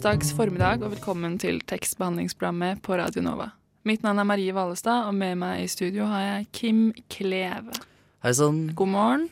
[0.00, 3.50] Onsdags formiddag og velkommen til tekstbehandlingsprogrammet på Radio Nova.
[3.84, 6.78] Mitt navn er Marie Valestad, og med meg i studio har jeg Kim
[7.12, 7.74] Kleve.
[8.24, 8.62] Hei sann.
[8.72, 9.26] God morgen.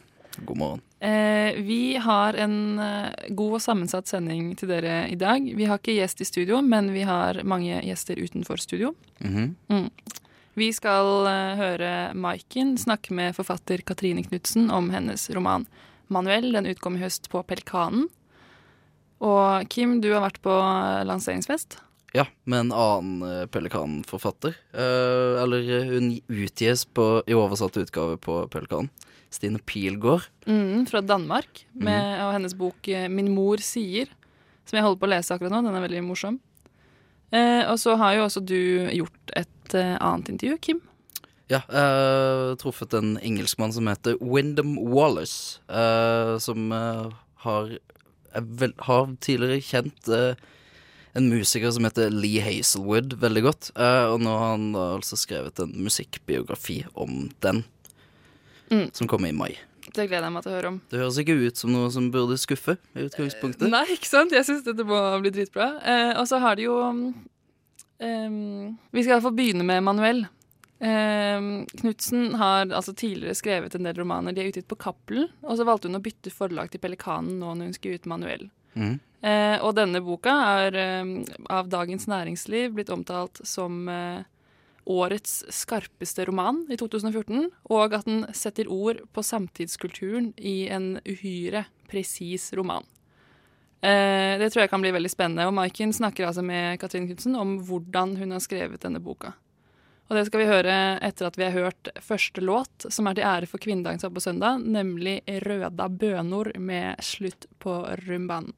[0.44, 0.82] God morgen.
[1.00, 5.40] Eh, vi har en eh, god og sammensatt sending til dere i dag.
[5.40, 8.92] Vi har ikke gjest i studio, men vi har mange gjester utenfor studio.
[9.24, 9.54] Mhm.
[9.72, 9.88] Mm.
[10.60, 15.64] Vi skal eh, høre Maiken snakke med forfatter Katrine Knutsen om hennes roman
[16.10, 16.52] 'Manuell'.
[16.52, 18.10] Den utkom i høst på Pelikanen.
[19.24, 21.78] Og Kim, du har vært på eh, lanseringsfest.
[22.16, 24.54] Ja, med en annen uh, Pelikan-forfatter.
[24.72, 28.88] Eh, eller eh, hun utgis på, i oversatt utgave på Pelikan.
[29.30, 30.24] Stine Pilgaard.
[30.48, 31.66] Mm, fra Danmark.
[31.76, 34.08] Med, Og hennes bok eh, 'Min mor sier',
[34.64, 35.60] som jeg holder på å lese akkurat nå.
[35.66, 36.38] Den er veldig morsom.
[37.28, 40.80] Eh, og så har jo også du gjort et eh, annet intervju, Kim.
[41.48, 45.60] Ja, jeg har truffet en engelskmann som heter Wyndham Wallace.
[45.68, 47.12] eh, som eh,
[47.44, 47.78] har,
[48.34, 50.34] vel, har tidligere kjent eh,
[51.16, 53.70] en musiker som heter Lee Hazelwood veldig godt.
[53.76, 57.64] eh, og nå har han altså skrevet en musikkbiografi om den,
[58.70, 58.90] Mm.
[58.92, 59.54] som kommer i mai.
[59.94, 60.80] Det gleder jeg meg til å høre om.
[60.90, 63.70] Det høres ikke ut som noe som burde skuffe i utgangspunktet.
[63.72, 64.30] Nei, ikke sant?
[64.36, 65.70] Jeg syns dette må bli dritbra.
[65.80, 67.14] Eh, og så har de jo um,
[68.92, 70.26] Vi skal iallfall begynne med Manuel.
[70.78, 74.34] Um, Knutsen har altså tidligere skrevet en del romaner.
[74.34, 75.28] De er utgitt på Cappelen.
[75.42, 78.48] Og så valgte hun å bytte forlag til Pelikanen nå når hun skulle ut manuell.
[78.78, 78.96] Mm.
[79.26, 80.32] Eh, og denne boka
[80.62, 81.14] er eh,
[81.50, 84.20] av Dagens Næringsliv blitt omtalt som eh,
[84.88, 91.66] årets skarpeste roman i 2014, og at den setter ord på samtidskulturen i en uhyre
[91.90, 92.86] presis roman.
[93.82, 95.46] Eh, det tror jeg kan bli veldig spennende.
[95.50, 99.34] Og Maiken snakker altså med Katrin Knutsen om hvordan hun har skrevet denne boka.
[100.08, 100.74] Og det skal vi høre
[101.04, 104.16] etter at vi har hørt første låt, som er til ære for kvinnedagen som er
[104.16, 107.74] på søndag, nemlig 'Røda bønor' med slutt på
[108.08, 108.54] rumbaen.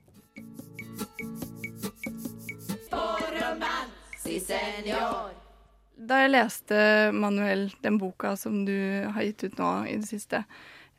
[6.11, 6.79] Da jeg leste
[7.13, 8.79] Manuel, den boka som du
[9.11, 10.45] har gitt ut nå i det siste,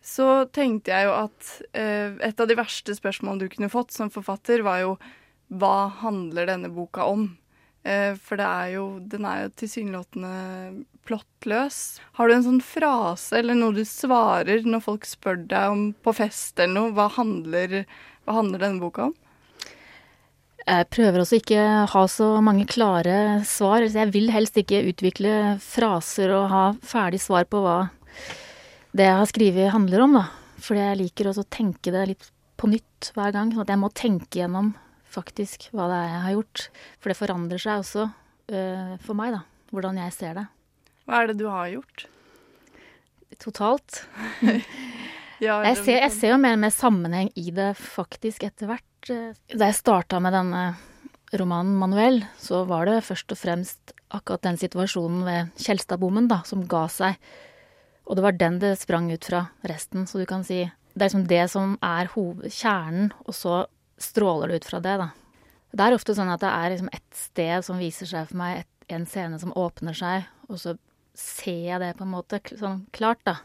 [0.04, 4.12] så tenkte jeg jo at eh, et av de verste spørsmålene du kunne fått som
[4.12, 4.98] forfatter, var jo
[5.48, 7.38] hva handler denne boka om?
[7.84, 10.34] Eh, for det er jo, den er jo tilsynelatende
[11.08, 11.80] plottløs.
[12.18, 16.14] Har du en sånn frase eller noe du svarer når folk spør deg om på
[16.14, 16.94] fest eller noe?
[16.98, 17.82] Hva handler,
[18.26, 19.18] hva handler denne boka om?
[20.62, 23.82] Jeg prøver også ikke ha så mange klare svar.
[23.82, 27.80] Jeg vil helst ikke utvikle fraser og ha ferdig svar på hva
[28.94, 30.28] det jeg har skrevet handler om, da.
[30.62, 32.30] Fordi jeg liker også å tenke det litt
[32.62, 33.50] på nytt hver gang.
[33.50, 34.76] Sånn at jeg må tenke gjennom
[35.12, 36.66] faktisk hva det er jeg har gjort.
[37.02, 39.44] For det forandrer seg også uh, for meg, da.
[39.72, 40.48] Hvordan jeg ser det.
[41.08, 42.08] Hva er det du har gjort?
[43.42, 44.04] Totalt.
[45.42, 49.10] Ja, Jeg ser, jeg ser jo mer og mer sammenheng i det faktisk etter hvert.
[49.10, 50.76] Eh, Da jeg starta med denne
[51.34, 56.68] romanen 'Manuel', så var det først og fremst akkurat den situasjonen ved Kjelstadbommen da, som
[56.68, 57.18] ga seg.
[58.06, 61.10] Og det var den det sprang ut fra resten, så du kan si Det er
[61.10, 63.66] liksom det som er kjernen, og så
[64.02, 65.10] stråler det ut fra det, da.
[65.72, 68.64] Det er ofte sånn at det er liksom ett sted som viser seg for meg,
[68.64, 70.76] et, en scene som åpner seg, og så
[71.18, 73.38] ser jeg det på en måte sånn klart, da.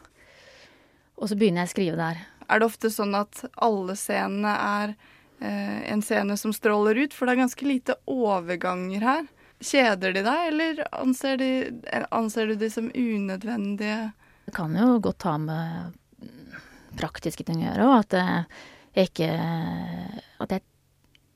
[1.17, 2.19] Og så begynner jeg å skrive der.
[2.47, 4.93] Er det ofte sånn at alle scenene er
[5.39, 7.15] eh, en scene som stråler ut?
[7.15, 9.25] For det er ganske lite overganger her.
[9.57, 11.51] Kjeder de deg, eller anser, de,
[12.13, 14.11] anser du de som unødvendige?
[14.47, 15.97] Det kan jo godt ha med
[16.97, 18.59] praktiske ting å gjøre, og at eh,
[18.97, 19.31] jeg ikke
[20.43, 20.65] At jeg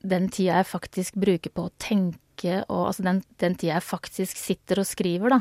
[0.01, 4.39] Den tida jeg faktisk bruker på å tenke, og altså den, den tida jeg faktisk
[4.39, 5.38] sitter og skriver, da.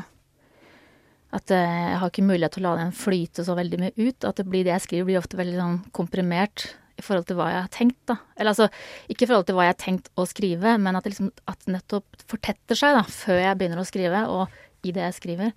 [1.33, 4.27] At eh, jeg har ikke mulighet til å la den flyte så veldig mye ut.
[4.27, 6.67] At det blir det jeg skriver, blir ofte veldig sånn komprimert
[7.01, 8.19] i forhold til hva jeg har tenkt, da.
[8.37, 8.67] Eller altså,
[9.09, 11.71] ikke i forhold til hva jeg har tenkt å skrive, men at det liksom at
[11.71, 15.55] nettopp fortetter seg, da, før jeg begynner å skrive, og i det jeg skriver.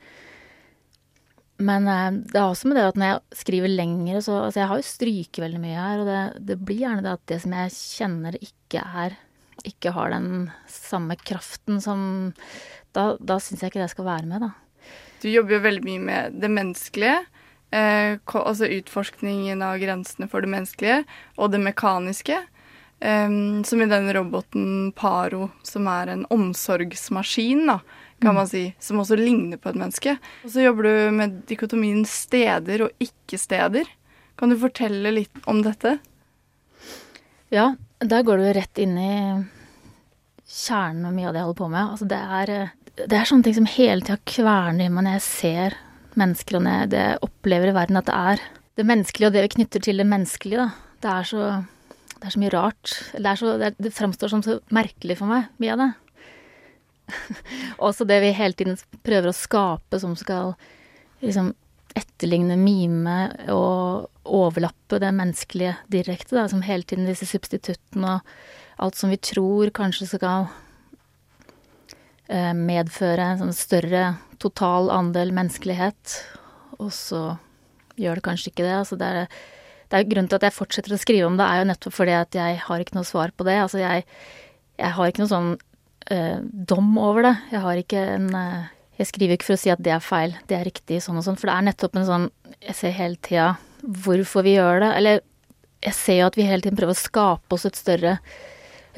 [1.63, 4.71] Men eh, det er også med det at når jeg skriver lengre, så Altså, jeg
[4.71, 7.55] har jo stryket veldig mye her, og det, det blir gjerne det at det som
[7.55, 9.19] jeg kjenner ikke er
[9.65, 12.35] Ikke har den samme kraften som
[12.95, 14.51] Da, da syns jeg ikke det skal være med, da.
[15.23, 17.23] Du jobber jo veldig mye med det menneskelige.
[17.75, 21.01] Eh, altså utforskningen av grensene for det menneskelige
[21.41, 22.37] og det mekaniske.
[23.01, 27.81] Eh, som i den roboten Paro, som er en omsorgsmaskin, da,
[28.25, 28.41] kan Mm.
[28.41, 30.17] man si, som også ligner på et menneske.
[30.45, 33.85] Og så jobber du med dikotomien steder og ikke-steder.
[34.37, 35.99] Kan du fortelle litt om dette?
[37.55, 39.45] Ja, der går du rett inn i
[40.49, 41.91] kjernen av mye av det jeg holder på med.
[41.95, 42.53] Altså det er,
[43.05, 45.77] det er sånne ting som hele tida kverner i meg når jeg ser
[46.19, 48.45] mennesker, og når jeg opplever i verden at det er
[48.79, 50.65] det menneskelige og det vi knytter til det menneskelige.
[50.65, 50.71] Da.
[51.05, 51.43] Det er så,
[52.19, 52.95] det er så mye rart.
[53.15, 55.91] Det, så, det, er, det framstår som så merkelig for meg, mye av det.
[57.87, 60.55] Også det vi hele tiden prøver å skape som skal
[61.25, 61.53] liksom
[61.95, 63.19] etterligne, mime
[63.53, 69.19] og overlappe det menneskelige direkte, da, som hele tiden disse substituttene og alt som vi
[69.23, 70.49] tror kanskje skal
[72.27, 76.17] eh, medføre en sånn større total andel menneskelighet,
[76.81, 77.37] og så
[78.01, 78.75] gjør det kanskje ikke det.
[78.81, 79.37] Altså det er,
[79.93, 82.17] det er grunnen til at jeg fortsetter å skrive om det, er jo nettopp fordi
[82.19, 83.61] at jeg har ikke noe svar på det.
[83.63, 84.03] Altså jeg,
[84.81, 85.53] jeg har ikke noe sånn
[86.09, 87.35] dom over det.
[87.53, 90.37] Jeg har ikke en eh, Jeg skriver ikke for å si at det er feil,
[90.47, 92.27] det er riktig, sånn og sånn, for det er nettopp en sånn
[92.61, 94.91] Jeg ser hele tida hvorfor vi gjør det.
[94.99, 95.23] Eller
[95.85, 98.19] jeg ser jo at vi hele tiden prøver å skape oss et større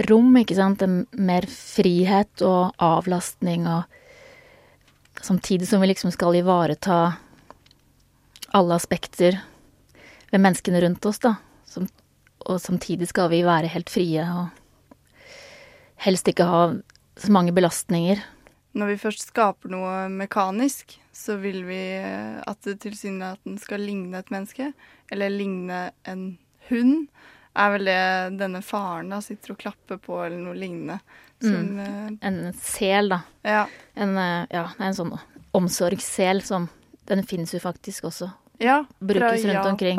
[0.07, 0.85] rom, ikke sant.
[0.85, 3.85] En mer frihet og avlastning og
[5.17, 7.17] Samtidig som vi liksom skal ivareta
[8.55, 9.39] alle aspekter
[10.31, 11.33] ved menneskene rundt oss, da.
[11.65, 11.89] Som,
[12.45, 14.53] og samtidig skal vi være helt frie og
[16.05, 16.61] helst ikke ha
[17.17, 18.21] så mange belastninger.
[18.77, 24.19] Når vi først skaper noe mekanisk, så vil vi eh, at det tilsynelatende skal ligne
[24.21, 24.73] et menneske,
[25.13, 26.27] eller ligne en
[26.69, 27.07] hund.
[27.57, 28.01] Er vel det
[28.43, 30.99] denne faren da sitter og klapper på, eller noe lignende.
[31.41, 31.79] Som,
[32.25, 33.23] En sel, da.
[33.45, 33.65] eh, ja.
[33.95, 35.15] En, eh, ja, en sånn
[35.57, 36.69] omsorgssel som
[37.07, 38.27] Den finnes jo faktisk også.
[38.59, 39.53] ja, Brukes fra rundt.
[39.55, 39.99] Japan, omkring.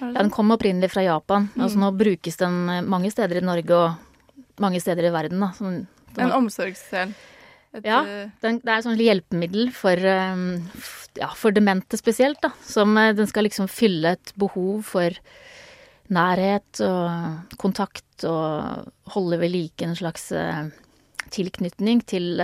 [0.00, 1.48] Ja, den kom opprinnelig fra Japan.
[1.56, 1.62] Mm.
[1.64, 5.48] Altså nå brukes den eh, mange steder i Norge og mange steder i verden, da.
[5.58, 5.80] Som,
[6.18, 7.14] En omsorgssel.
[7.74, 8.02] Et, Ja.
[8.06, 10.36] eh, Den, det er et sånt hjelpemiddel for, eh,
[11.18, 12.52] ja, for demente spesielt, da.
[12.62, 15.10] Som eh, den skal liksom fylle et behov for
[16.14, 20.28] nærhet og kontakt og holde ved like en slags
[21.32, 22.36] tilknytning til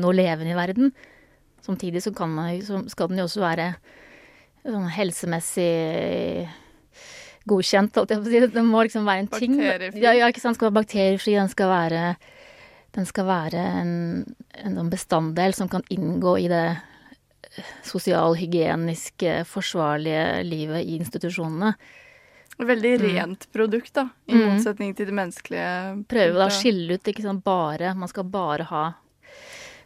[0.00, 0.90] noe levende i verden.
[1.62, 3.66] Samtidig så, kan man, så skal den jo også være
[4.64, 6.48] sånn helsemessig
[7.46, 8.40] godkjent, holdt jeg på å si.
[8.56, 9.58] Den må liksom være en ting.
[9.60, 10.00] Bakteriefri.
[10.02, 10.54] Ja, ja, ikke sant.
[10.54, 11.36] Den skal være bakteriefri.
[11.36, 12.02] Den skal være
[12.94, 13.92] den skal være en,
[14.64, 16.66] en bestanddel som kan inngå i det
[17.86, 21.74] sosialhygieniske, forsvarlige livet i institusjonene.
[22.58, 23.06] veldig Mm.
[23.16, 24.08] rent produkt, da.
[24.28, 24.48] I Mm.
[24.48, 26.06] motsetning til det menneskelige.
[26.06, 28.94] Prøve da å skille ut, ikke sånn bare Man skal bare ha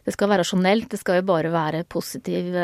[0.05, 2.55] Det skal være rasjonelt, det skal jo bare være positive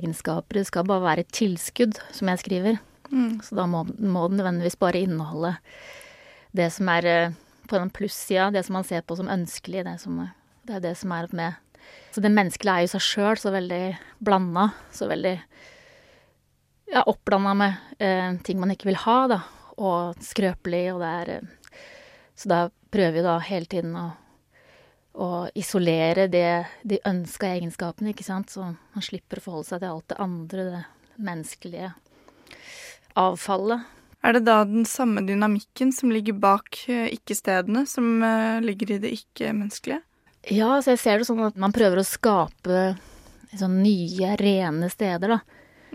[0.00, 0.52] egenskaper.
[0.52, 2.78] Det skal bare være et tilskudd, som jeg skriver.
[3.10, 3.40] Mm.
[3.42, 5.56] Så da må, må den nødvendigvis bare inneholde
[6.54, 7.30] det som er eh,
[7.68, 9.84] på den plussida, det som man ser på som ønskelig.
[9.86, 10.20] Det, som,
[10.64, 11.60] det er det som er med
[12.14, 13.82] Så det menneskelige er jo seg sjøl så veldig
[14.24, 14.68] blanda.
[14.94, 15.34] Så veldig
[16.92, 19.40] ja, oppblanda med eh, ting man ikke vil ha, da.
[19.74, 21.80] Og skrøpelig, og det er eh,
[22.34, 22.60] Så da
[22.94, 24.06] prøver vi da hele tiden å,
[25.18, 25.28] å
[25.58, 28.54] isolere det, de ønska egenskapene, ikke sant.
[28.54, 30.84] Så man slipper å forholde seg til alt det andre, det
[31.18, 31.92] menneskelige
[33.18, 33.93] avfallet.
[34.24, 38.98] Er det da den samme dynamikken som ligger bak eh, ikke-stedene, som eh, ligger i
[39.02, 40.00] det ikke-menneskelige?
[40.52, 42.94] Ja, så jeg ser det sånn at man prøver å skape
[43.56, 45.38] sånn nye, rene steder, da.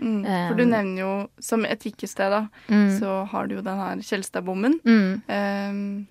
[0.00, 0.22] Mm.
[0.24, 1.10] For du Um, nevner jo
[1.44, 2.98] som et ikke-sted, da, Mm.
[2.98, 4.78] så har du jo den her Kjelstadbommen.
[4.86, 5.10] Mm.
[5.28, 6.06] Um,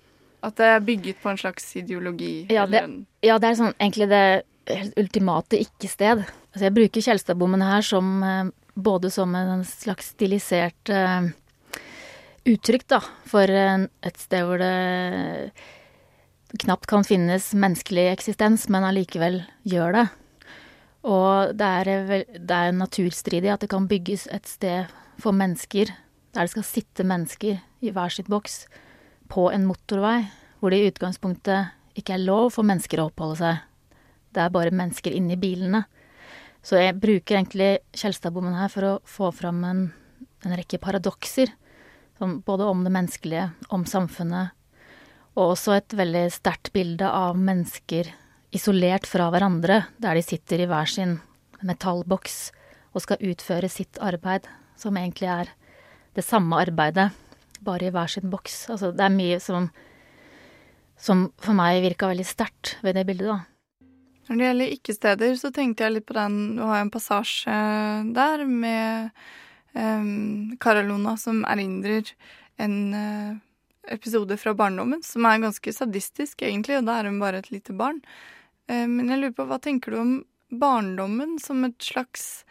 [0.46, 2.46] at det er bygget på en slags ideologi.
[2.52, 2.84] Ja, det-
[3.22, 4.44] Ja, det er sånn egentlig det
[4.96, 6.24] ultimate ikke-sted.
[6.54, 8.44] Altså jeg bruker Kjelstadbommen her som eh,
[8.78, 11.32] både som en slags stilisert eh,
[12.48, 15.52] uttrykk, da, for et sted hvor det
[16.64, 20.06] knapt kan finnes menneskelig eksistens, men allikevel gjør det.
[21.06, 25.92] Og det er, det er naturstridig at det kan bygges et sted for mennesker,
[26.34, 28.64] der det skal sitte mennesker i hver sitt boks,
[29.30, 30.24] på en motorvei,
[30.58, 33.62] hvor det i utgangspunktet ikke er lov for mennesker å oppholde seg.
[34.34, 35.84] Det er bare mennesker inni bilene.
[36.62, 39.86] Så jeg bruker egentlig Kjelstadbommen her for å få fram en,
[40.44, 41.54] en rekke paradokser.
[42.20, 44.52] Sånn, både om det menneskelige, om samfunnet,
[45.38, 48.10] og også et veldig sterkt bilde av mennesker
[48.52, 51.16] isolert fra hverandre, der de sitter i hver sin
[51.64, 52.50] metallboks
[52.92, 54.44] og skal utføre sitt arbeid,
[54.76, 55.52] som egentlig er
[56.18, 57.08] det samme arbeidet,
[57.64, 58.66] bare i hver sin boks.
[58.74, 59.70] Altså, det er mye som
[61.00, 63.86] som for meg virka veldig sterkt ved det bildet, da.
[64.28, 67.54] Når det gjelder ikke-steder, så tenkte jeg litt på den Du har en passasje
[68.14, 69.08] der med
[69.74, 72.12] um, Karalona som erindrer
[72.60, 73.36] en, uh,
[73.90, 77.76] episode fra barndommen som er ganske sadistisk, egentlig, og da er hun bare et lite
[77.76, 78.02] barn.
[78.70, 80.12] Uh, men jeg lurer på, hva tenker du om
[80.50, 82.44] barndommen som et slags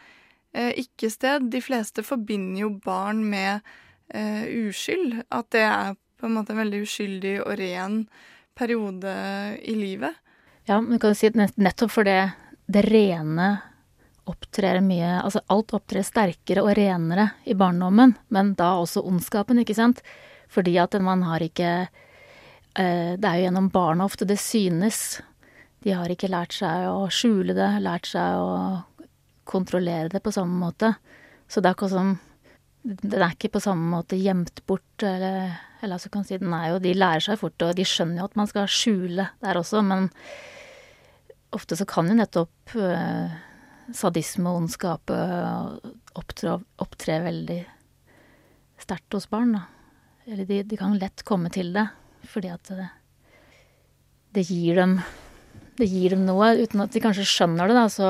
[0.56, 1.50] uh, ikke-sted?
[1.52, 3.64] De fleste forbinder jo barn med
[4.10, 5.20] uskyld.
[5.30, 8.00] At det er på en måte en veldig uskyldig og ren
[8.58, 9.12] periode
[9.62, 10.16] i livet.
[10.66, 12.32] Ja, men du kan si at nettopp for det,
[12.66, 13.52] det rene
[14.30, 19.76] opptrer mye Altså alt opptrer sterkere og renere i barndommen, men da også ondskapen, ikke
[19.76, 20.02] sant?
[20.50, 25.20] Fordi at man har ikke eh, Det er jo gjennom barna ofte det synes.
[25.84, 28.82] De har ikke lært seg å skjule det, lært seg å
[29.48, 30.92] kontrollere det på samme måte.
[31.50, 32.18] Så det er ikke sånn
[32.82, 36.70] Den er ikke på samme måte gjemt bort, eller, eller altså kan si den er
[36.72, 39.82] jo De lærer seg fort, og de skjønner jo at man skal skjule der også,
[39.84, 40.08] men
[41.56, 43.32] ofte så kan jo nettopp uh,
[43.96, 45.76] sadisme og ondskap uh,
[46.18, 47.60] opptre, opptre veldig
[48.80, 49.66] sterkt hos barn, da.
[50.30, 51.86] Eller de, de, kan lett komme til det,
[52.30, 52.86] fordi at det,
[54.36, 55.00] det gir dem
[55.80, 58.08] det gir dem noe, uten at de kanskje skjønner det, da, så,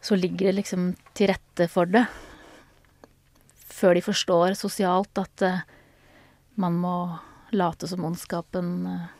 [0.00, 2.06] så ligger det liksom til rette for det.
[3.74, 5.60] Før de forstår sosialt at uh,
[6.60, 6.96] man må
[7.52, 9.12] late som ondskapen uh,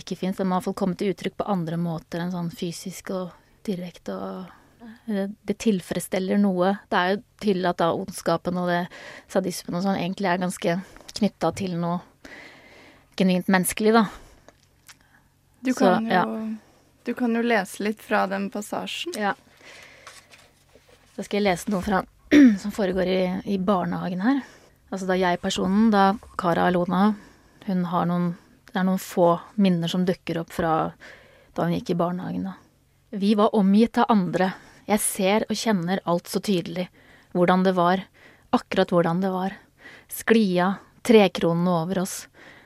[0.00, 0.38] ikke fins.
[0.38, 3.34] Den må iallfall komme til uttrykk på andre måter enn sånn fysisk og
[3.66, 4.52] direkte og
[5.06, 6.74] det, tilfredsstiller noe.
[6.90, 8.82] Det er jo til at da ondskapen og det
[9.32, 10.76] sadismen og sånn egentlig er ganske
[11.14, 12.00] knytta til noe
[13.18, 14.04] genuint menneskelig, da.
[15.64, 16.24] Du kan, Så, jo,
[17.06, 19.14] du kan jo lese litt fra den passasjen.
[19.16, 19.32] Ja.
[21.14, 22.02] Da skal jeg lese noe fra,
[22.62, 23.22] som foregår i,
[23.54, 24.42] i barnehagen her.
[24.90, 27.14] Altså da jeg-personen, da Kara Alona,
[27.64, 28.34] hun har noen
[28.74, 29.28] Det er noen få
[29.62, 30.90] minner som dukker opp fra
[31.54, 32.48] da hun gikk i barnehagen.
[33.14, 34.48] Vi var omgitt av andre,
[34.90, 36.88] jeg ser og kjenner alt så tydelig.
[37.30, 38.02] Hvordan det var.
[38.50, 39.54] Akkurat hvordan det var.
[40.10, 40.72] Sklia,
[41.06, 42.16] trekronene over oss.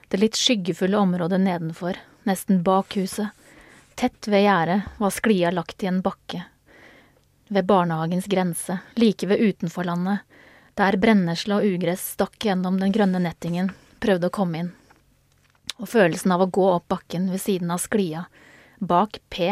[0.08, 3.28] Det litt skyggefulle området nedenfor, nesten bak huset.
[3.92, 6.40] Tett ved gjerdet var sklia lagt i en bakke.
[7.52, 10.24] Ved barnehagens grense, like ved utenforlandet,
[10.72, 14.76] der brennesle og ugress stakk gjennom den grønne nettingen, prøvde å komme inn.
[15.78, 18.26] Og følelsen av å gå opp bakken ved siden av sklia,
[18.78, 19.50] bak P,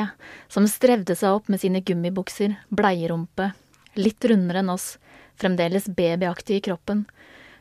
[0.49, 3.53] som strevde seg opp med sine gummibukser, bleierumpe,
[3.99, 4.97] litt rundere enn oss,
[5.39, 7.05] fremdeles babyaktig i kroppen,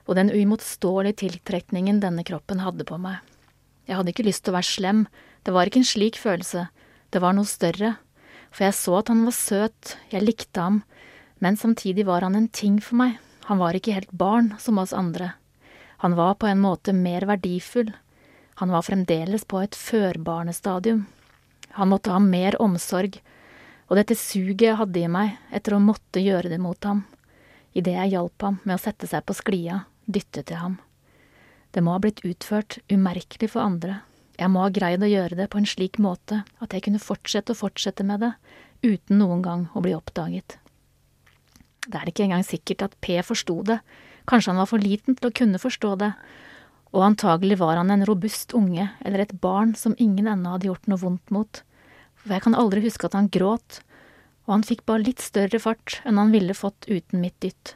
[0.06, 3.22] og den uimotståelige tiltrekningen denne kroppen hadde på meg.
[3.86, 5.06] Jeg hadde ikke lyst til å være slem,
[5.46, 6.68] det var ikke en slik følelse,
[7.14, 7.96] det var noe større,
[8.50, 10.82] for jeg så at han var søt, jeg likte ham,
[11.44, 14.96] men samtidig var han en ting for meg, han var ikke helt barn som oss
[14.96, 15.34] andre.
[16.02, 17.92] Han var på en måte mer verdifull,
[18.62, 21.06] han var fremdeles på et førbarnestadium.
[21.76, 23.20] Han måtte ha mer omsorg,
[23.90, 27.04] og dette suget jeg hadde i meg etter å måtte gjøre det mot ham,
[27.76, 30.80] idet jeg hjalp ham med å sette seg på sklia, dytte til ham.
[31.76, 34.00] Det må ha blitt utført umerkelig for andre,
[34.36, 37.54] jeg må ha greid å gjøre det på en slik måte at jeg kunne fortsette
[37.54, 38.34] og fortsette med det,
[38.84, 40.58] uten noen gang å bli oppdaget.
[41.86, 43.80] Det er ikke engang sikkert at P forsto det,
[44.28, 46.12] kanskje han var for liten til å kunne forstå det,
[46.96, 50.88] og antagelig var han en robust unge eller et barn som ingen ennå hadde gjort
[50.88, 51.60] noe vondt mot,
[52.16, 53.82] for jeg kan aldri huske at han gråt,
[54.48, 57.76] og han fikk bare litt større fart enn han ville fått uten mitt dytt.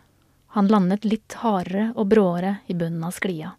[0.56, 3.52] Han landet litt hardere og bråere i bunnen av sklia.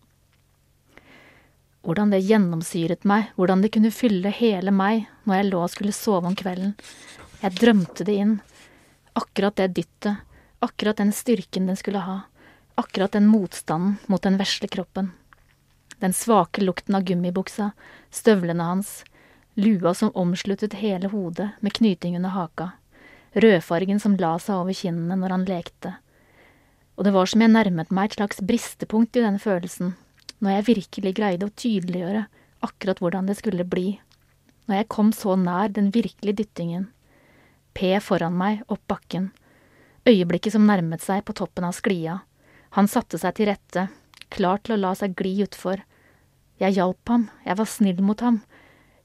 [1.84, 5.96] Hvordan det gjennomsyret meg, hvordan det kunne fylle hele meg når jeg lå og skulle
[5.96, 6.74] sove om kvelden.
[7.40, 8.34] Jeg drømte det inn.
[9.16, 10.26] Akkurat det dyttet,
[10.60, 12.18] akkurat den styrken den skulle ha,
[12.80, 15.12] akkurat den motstanden mot den vesle kroppen
[16.00, 17.70] den svake lukten av gummibuksa,
[18.10, 19.00] støvlene hans,
[19.54, 22.70] lua som omsluttet hele hodet med knyting under haka,
[23.32, 25.94] rødfargen som la seg over kinnene når han lekte.
[26.96, 29.94] Og det var som jeg nærmet meg et slags bristepunkt i denne følelsen,
[30.40, 32.24] når jeg virkelig greide å tydeliggjøre
[32.64, 33.98] akkurat hvordan det skulle bli,
[34.68, 36.88] når jeg kom så nær den virkelige dyttingen.
[37.76, 39.30] P foran meg, opp bakken,
[40.08, 42.20] øyeblikket som nærmet seg på toppen av sklia.
[42.76, 43.88] Han satte seg til rette,
[44.30, 45.82] klar til å la seg gli utfor,
[46.60, 48.42] jeg hjalp ham, jeg var snill mot ham.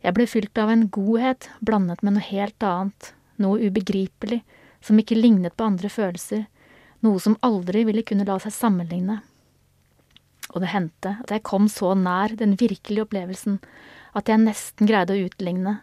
[0.03, 4.41] Jeg ble fylt av en godhet blandet med noe helt annet, noe ubegripelig,
[4.83, 6.45] som ikke lignet på andre følelser,
[7.05, 9.21] noe som aldri ville kunne la seg sammenligne.
[10.53, 13.57] Og det hendte at jeg kom så nær den virkelige opplevelsen
[14.15, 15.79] at jeg nesten greide å utligne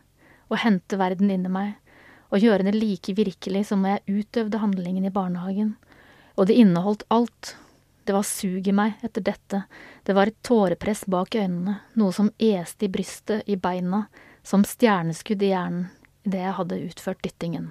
[0.52, 1.74] og hente verden inni meg,
[2.32, 5.74] og gjøre det like virkelig som når jeg utøvde handlingen i barnehagen,
[6.36, 7.54] og det inneholdt alt,
[8.12, 9.62] det var sug i meg etter dette,
[10.04, 14.02] det var et tårepress bak øynene, noe som este i brystet, i beina,
[14.44, 15.86] som stjerneskudd i hjernen
[16.26, 17.70] idet jeg hadde utført dyttingen.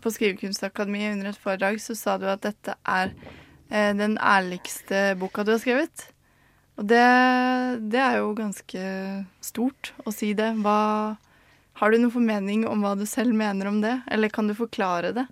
[0.00, 5.42] På Skrivekunstakademiet under et foredrag så sa du at dette er eh, den ærligste boka
[5.42, 6.04] du har skrevet.
[6.78, 7.02] Og det,
[7.90, 8.84] det er jo ganske
[9.42, 10.52] stort å si det.
[10.62, 11.16] Hva,
[11.82, 15.10] har du noen formening om hva du selv mener om det, eller kan du forklare
[15.18, 15.26] det?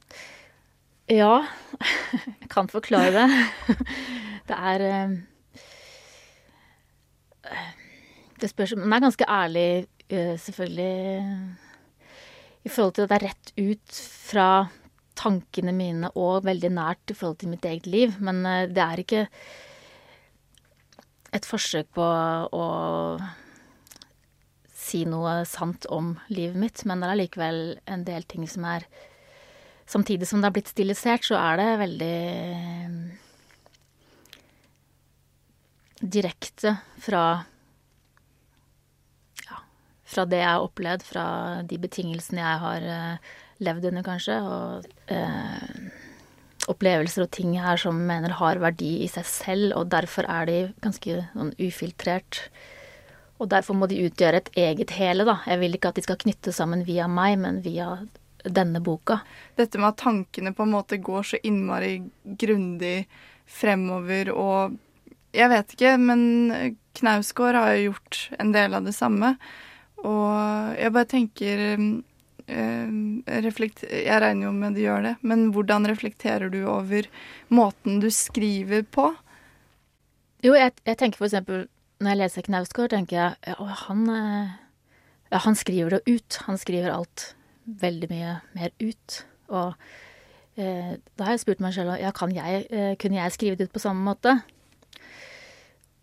[1.09, 1.41] Ja,
[2.41, 3.29] jeg kan forklare det.
[4.49, 5.11] Det er eh,
[8.41, 11.57] Det spørs Den er ganske ærlig, eh, selvfølgelig,
[12.65, 14.69] i forhold til at det er rett ut fra
[15.17, 18.13] tankene mine og veldig nært i forhold til mitt eget liv.
[18.21, 19.27] Men eh, det er ikke
[21.33, 22.05] et forsøk på
[22.53, 22.65] å
[24.77, 28.85] si noe sant om livet mitt, men det er likevel en del ting som er
[29.89, 32.17] Samtidig som det har blitt stilisert, så er det veldig
[32.53, 32.97] eh,
[36.05, 37.23] direkte fra
[39.47, 39.63] Ja,
[40.05, 41.27] fra det jeg har opplevd, fra
[41.65, 43.33] de betingelsene jeg har eh,
[43.65, 45.89] levd under, kanskje, og eh,
[46.69, 50.59] opplevelser og ting her som mener har verdi i seg selv, og derfor er de
[50.85, 52.45] ganske sånn ufiltrert.
[53.39, 55.39] Og derfor må de utgjøre et eget hele, da.
[55.49, 57.95] Jeg vil ikke at de skal knytte sammen via meg, men via
[58.55, 59.21] denne boka.
[59.59, 63.07] Dette med at tankene på en måte går så innmari grundig
[63.49, 64.79] fremover og
[65.37, 66.21] Jeg vet ikke, men
[66.97, 69.35] Knausgård har jo gjort en del av det samme.
[70.01, 71.61] Og jeg bare tenker
[73.45, 77.07] reflekt, Jeg regner jo med du gjør det, men hvordan reflekterer du over
[77.53, 79.11] måten du skriver på?
[80.43, 81.67] Jo, jeg, jeg tenker for eksempel
[81.99, 84.53] når jeg leser Knausgård, tenker jeg ja, han, eh,
[85.33, 86.39] ja, han skriver det ut.
[86.47, 87.33] Han skriver alt
[87.81, 89.19] veldig mye mer ut.
[89.53, 89.75] Og
[90.57, 93.69] eh, da har jeg spurt meg selv ja, kan jeg, eh, kunne jeg skrive det
[93.69, 94.39] ut på samme måte.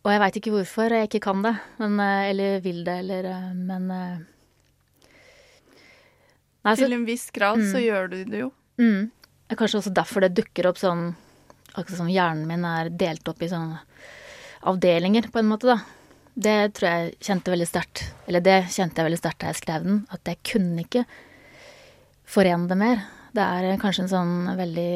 [0.06, 3.30] Og jeg veit ikke hvorfor jeg ikke kan det, men, eh, eller vil det, eller
[3.32, 4.18] eh, Men eh,
[6.62, 8.52] nei, så, Til en viss grad mm, så gjør du det jo.
[8.78, 11.08] Mm, det er kanskje også derfor det dukker opp sånn
[11.76, 13.82] Akkurat som hjernen min er delt opp i sånne
[14.66, 15.82] avdelinger, på en måte, da.
[16.36, 18.04] Det tror jeg kjente veldig sterkt.
[18.30, 19.98] Eller det kjente jeg veldig sterkt da jeg skrev den.
[20.16, 21.04] At jeg kunne ikke
[22.30, 23.04] forene det mer.
[23.36, 24.94] Det er kanskje en sånn veldig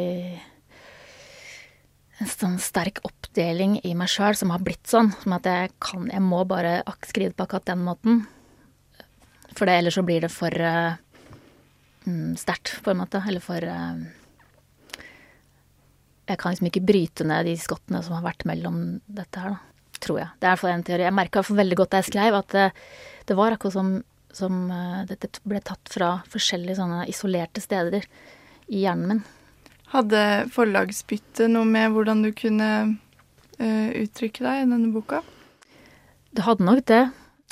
[2.20, 5.14] En sånn sterk oppdeling i meg sjøl som har blitt sånn.
[5.22, 8.26] Som at jeg kan Jeg må bare skrive på akkurat den måten.
[9.56, 11.00] For det, ellers så blir det for uh,
[12.40, 13.24] sterkt, på en måte.
[13.28, 14.04] Eller for uh,
[16.28, 19.66] Jeg kan liksom ikke bryte ned de skottene som har vært mellom dette her, da.
[20.00, 20.32] Tror jeg.
[20.40, 21.04] Det er i hvert fall en teori.
[21.04, 22.68] Jeg merka veldig godt da jeg skrev, at det,
[23.28, 23.90] det var akkurat som
[24.36, 28.06] som uh, Dette ble tatt fra forskjellige sånne isolerte steder
[28.70, 29.24] i hjernen min.
[29.90, 30.22] Hadde
[30.54, 32.70] forlagsbyttet noe med hvordan du kunne
[33.58, 35.24] uh, uttrykke deg i denne boka?
[36.36, 37.04] Det hadde nok det.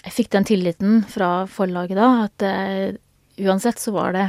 [0.05, 2.97] Jeg fikk den tilliten fra forlaget da, at uh,
[3.41, 4.27] uansett så var det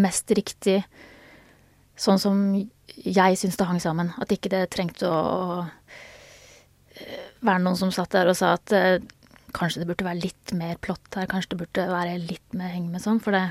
[0.00, 0.80] mest riktig
[2.00, 4.14] sånn som jeg syns det hang sammen.
[4.16, 5.66] At ikke det trengte å
[7.44, 8.72] være noen som satt der og sa at
[9.56, 12.88] Kanskje det burde være litt mer plott her, kanskje det burde være litt mer heng
[12.92, 13.50] med sånn, for det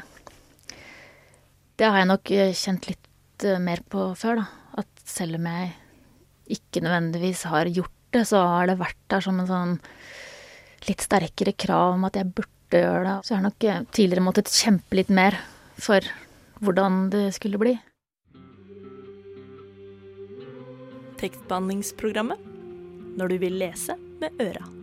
[1.80, 4.46] Det har jeg nok eh, kjent litt eh, mer på før, da.
[4.84, 5.72] At selv om jeg
[6.60, 9.76] ikke nødvendigvis har gjort det, så har det vært der som en sånn
[10.88, 13.16] litt sterkere krav om at jeg burde gjøre det.
[13.24, 15.40] Så jeg har nok eh, tidligere måttet kjempe litt mer
[15.80, 16.04] for
[16.60, 17.78] hvordan det skulle bli.
[21.20, 22.44] Tekstbehandlingsprogrammet
[23.20, 24.79] når du vil lese med øra.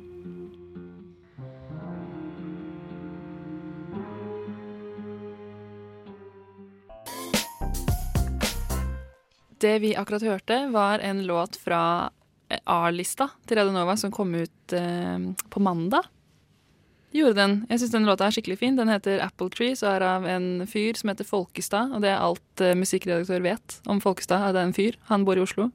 [9.67, 12.11] Det vi akkurat hørte, var en låt fra
[12.49, 16.07] eh, A-lista til Radionova som kom ut eh, på mandag.
[17.17, 17.57] Gjorde den.
[17.71, 18.77] Jeg syns den låta er skikkelig fin.
[18.79, 21.95] Den heter Apple Trees og er av en fyr som heter Folkestad.
[21.97, 24.45] Og det er alt eh, musikkredaktør vet om Folkestad.
[24.45, 24.99] At det er en fyr.
[25.11, 25.71] Han bor i Oslo.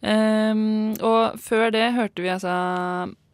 [0.00, 2.54] Um, og før det hørte vi altså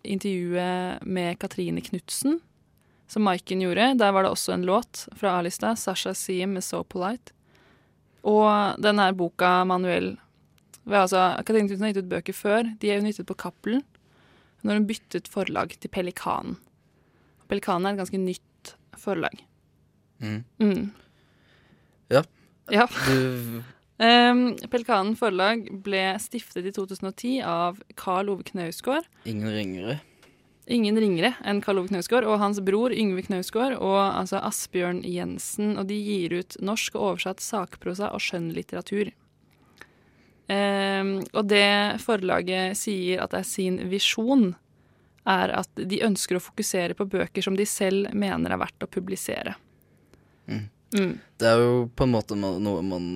[0.02, 2.40] intervjuet med Katrine Knutsen,
[3.06, 3.92] som Maiken gjorde.
[4.02, 7.35] Der var det også en låt fra A-lista, Sasha Siem med So Polite.
[8.26, 10.14] Og denne boka, Manuel
[10.86, 12.72] altså, Katrine Knutsen har gitt ut bøker før.
[12.80, 13.84] De er jo nyttet på Cappelen.
[14.66, 16.58] Når hun byttet forlag til Pelikanen.
[17.46, 19.38] Pelikanen er et ganske nytt forlag.
[20.18, 20.42] Mm.
[20.58, 20.88] Mm.
[22.10, 22.24] Ja.
[22.72, 22.86] ja.
[23.06, 23.62] Du
[24.00, 29.06] um, Pelikanen forlag ble stiftet i 2010 av Carl Ove Knausgård.
[29.28, 30.00] Ingen ringere
[30.66, 35.76] ingen ringere enn Karl Ove Knausgård og hans bror Yngve Knausgård og altså Asbjørn Jensen.
[35.78, 39.12] Og de gir ut norsk og oversatt sakprosa og skjønnlitteratur.
[40.46, 44.52] Eh, og det forlaget sier at det er sin visjon,
[45.26, 48.90] er at de ønsker å fokusere på bøker som de selv mener er verdt å
[48.90, 49.56] publisere.
[50.46, 50.68] Mm.
[50.94, 51.16] Mm.
[51.38, 53.08] Det er jo på en måte noe man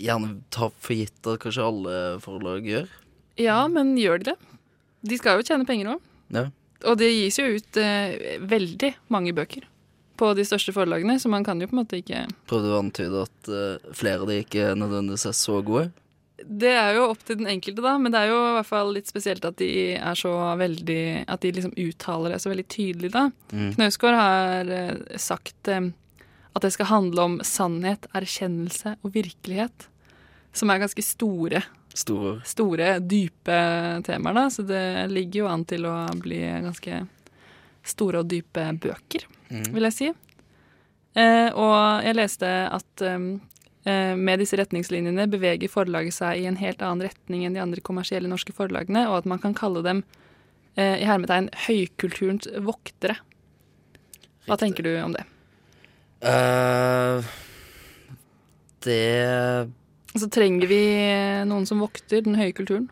[0.00, 2.88] gjerne tar for gitt at kanskje alle forlag gjør.
[3.40, 4.38] Ja, men gjør de det?
[5.06, 6.08] De skal jo tjene penger òg.
[6.34, 6.46] Ja.
[6.88, 9.66] Og det gis jo ut eh, veldig mange bøker
[10.20, 12.82] på de største forlagene, så man kan jo på en måte ikke Prøvde du å
[12.82, 15.88] antyde at eh, flere av de ikke nødvendigvis er så gode?
[16.40, 18.94] Det er jo opp til den enkelte, da, men det er jo i hvert fall
[18.96, 23.10] litt spesielt at de er så veldig At de liksom uttaler det så veldig tydelig,
[23.12, 23.26] da.
[23.52, 23.74] Mm.
[23.76, 25.90] Knausgård har eh, sagt eh,
[26.50, 29.86] at det skal handle om sannhet, erkjennelse og virkelighet.
[30.56, 31.60] Som er ganske store,
[31.94, 32.40] Store.
[32.46, 33.56] store, dype
[34.06, 34.44] temaer, da.
[34.50, 37.00] Så det ligger jo an til å bli ganske
[37.82, 39.72] store og dype bøker, Mm.
[39.74, 40.08] vil jeg si.
[41.16, 43.18] Eh, og jeg leste at eh,
[43.90, 47.80] eh, med disse retningslinjene beveger forlaget seg i en helt annen retning enn de andre
[47.80, 50.04] kommersielle norske forlagene, og at man kan kalle dem
[50.76, 53.16] eh, i hermetegn høykulturens voktere.
[54.46, 54.60] Hva Riktig.
[54.62, 55.26] tenker du om det?
[56.22, 57.22] Uh,
[58.84, 59.70] det
[60.10, 60.82] Altså, trenger vi
[61.46, 62.88] noen som vokter den høye kulturen?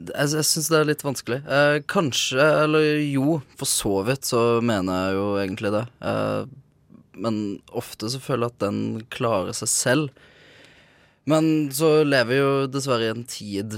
[0.00, 1.40] Jeg, jeg syns det er litt vanskelig.
[1.44, 5.84] Eh, kanskje, eller jo, for så vidt så mener jeg jo egentlig det.
[6.06, 6.42] Eh,
[7.20, 7.40] men
[7.76, 8.82] ofte så føler jeg at den
[9.12, 10.28] klarer seg selv.
[11.28, 13.76] Men så lever vi jo dessverre i en tid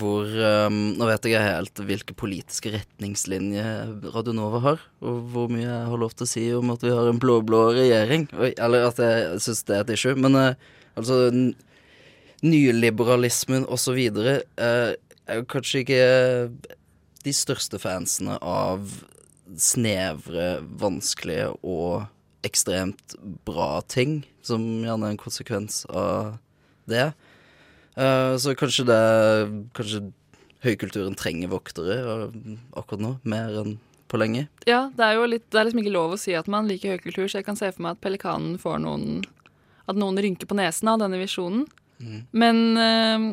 [0.00, 5.64] hvor um, Nå vet jeg ikke helt hvilke politiske retningslinjer Radionova har, og hvor mye
[5.64, 8.28] jeg har lov til å si om at vi har en blå-blå regjering.
[8.52, 10.18] Eller at jeg syns det er et issue.
[10.18, 11.30] Men eh, altså
[12.40, 14.94] Nyliberalismen videre eh,
[15.28, 16.04] er jo kanskje ikke
[17.20, 18.86] de største fansene av
[19.60, 22.06] snevre, vanskelige og
[22.46, 26.38] ekstremt bra ting, som gjerne er en konsekvens av
[26.88, 27.10] det.
[28.00, 29.02] Eh, så kanskje det
[29.76, 30.06] Kanskje
[30.64, 33.76] høykulturen trenger voktere eh, akkurat nå, mer enn
[34.10, 34.46] på lenge.
[34.66, 36.96] Ja, det er jo litt, det er liksom ikke lov å si at man liker
[36.96, 39.20] høykultur, så jeg kan se for meg at Pelikanen får noen
[39.90, 41.66] At noen rynker på nesen av denne visjonen.
[42.00, 42.20] Mm.
[42.32, 43.24] Men eh,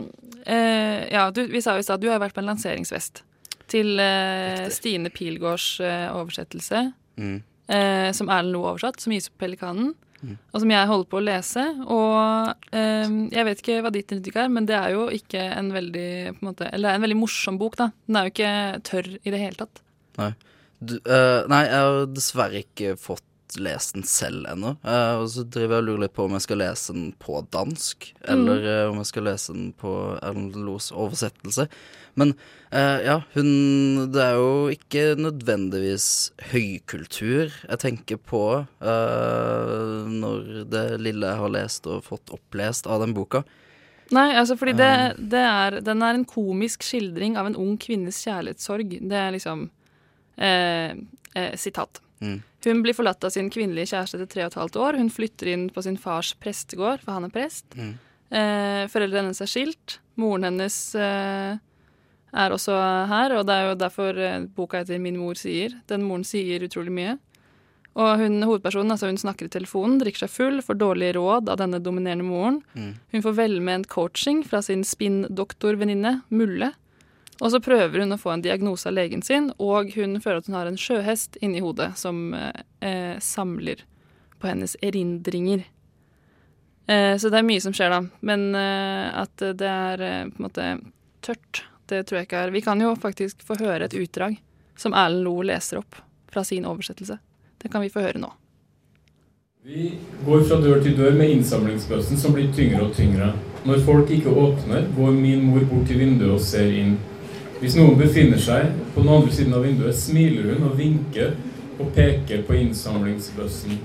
[0.54, 3.24] eh, ja, du, vi sa jo i stad at du har vært på en lanseringsfest
[3.72, 7.40] til eh, Stine Pilgaards eh, oversettelse, Mm.
[7.74, 9.96] eh, som Erlend Loe oversatt, som gis ut på Pelikanen.
[10.22, 10.36] Mm.
[10.54, 11.64] Og som jeg holder på å lese.
[11.94, 15.72] Og eh, jeg vet ikke hva ditt inntrykk er, men det er jo ikke en
[15.74, 17.90] veldig på en måte, Eller det er en veldig morsom bok, da.
[18.08, 18.54] Den er jo ikke
[18.92, 19.82] tørr i det hele tatt.
[20.78, 24.76] Du, uh, nei, jeg har dessverre ikke fått lest den selv ennå.
[24.84, 27.40] Uh, og så driver jeg og lurer litt på om jeg skal lese den på
[27.56, 31.68] dansk, eller uh, om jeg skal lese den på Erlend Los oversettelse.
[32.18, 32.34] Men
[32.74, 36.10] uh, ja, hun Det er jo ikke nødvendigvis
[36.52, 43.04] høykultur jeg tenker på eh, når det lille jeg har lest og fått opplest av
[43.04, 43.44] den boka.
[44.16, 44.92] Nei, altså fordi det,
[45.32, 48.98] det er Den er en komisk skildring av en ung kvinnes kjærlighetssorg.
[49.04, 49.68] Det er liksom
[50.38, 50.96] eh,
[51.36, 52.02] eh, Sitat.
[52.24, 52.42] Mm.
[52.68, 54.98] Hun blir forlatt av sin kvinnelige kjæreste etter tre og et halvt år.
[55.00, 57.68] Hun flytter inn på sin fars prestegård, for han er prest.
[57.78, 57.94] Mm.
[58.28, 60.00] Eh, foreldrene hennes er skilt.
[60.20, 61.60] Moren hennes eh,
[62.34, 62.76] er også
[63.12, 65.78] her, og det er jo derfor eh, boka heter 'Min mor sier'.
[65.88, 67.18] Den moren sier utrolig mye.
[67.98, 71.58] Og hun, hovedpersonen altså hun snakker i telefonen, drikker seg full, får dårlige råd av
[71.58, 72.60] denne dominerende moren.
[72.78, 72.92] Mm.
[73.16, 76.76] Hun får velment coaching fra sin spinndoktorvenninne Mulle.
[77.38, 80.50] Og så prøver hun å få en diagnose av legen sin, og hun føler at
[80.50, 83.84] hun har en sjøhest inni hodet som eh, samler
[84.42, 85.66] på hennes erindringer.
[86.88, 88.02] Eh, så det er mye som skjer, da.
[88.26, 90.68] Men eh, at det er eh, på en måte
[91.26, 94.40] tørt, det tror jeg ikke er Vi kan jo faktisk få høre et utdrag
[94.78, 95.98] som Erlend Loe leser opp
[96.32, 97.20] fra sin oversettelse.
[97.58, 98.32] Det kan vi få høre nå.
[99.68, 103.34] Vi går fra dør til dør med innsamlingsbøssen som blir tyngre og tyngre.
[103.68, 106.94] Når folk ikke åpner, går min mor bort til vinduet og ser inn.
[107.58, 111.34] Hvis noen befinner seg på den andre siden av vinduet, smiler hun og vinker
[111.82, 113.80] og peker på innsamlingsbøssen.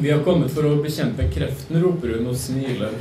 [0.00, 2.96] Vi har kommet for å bekjempe kreften, roper hun og smiler.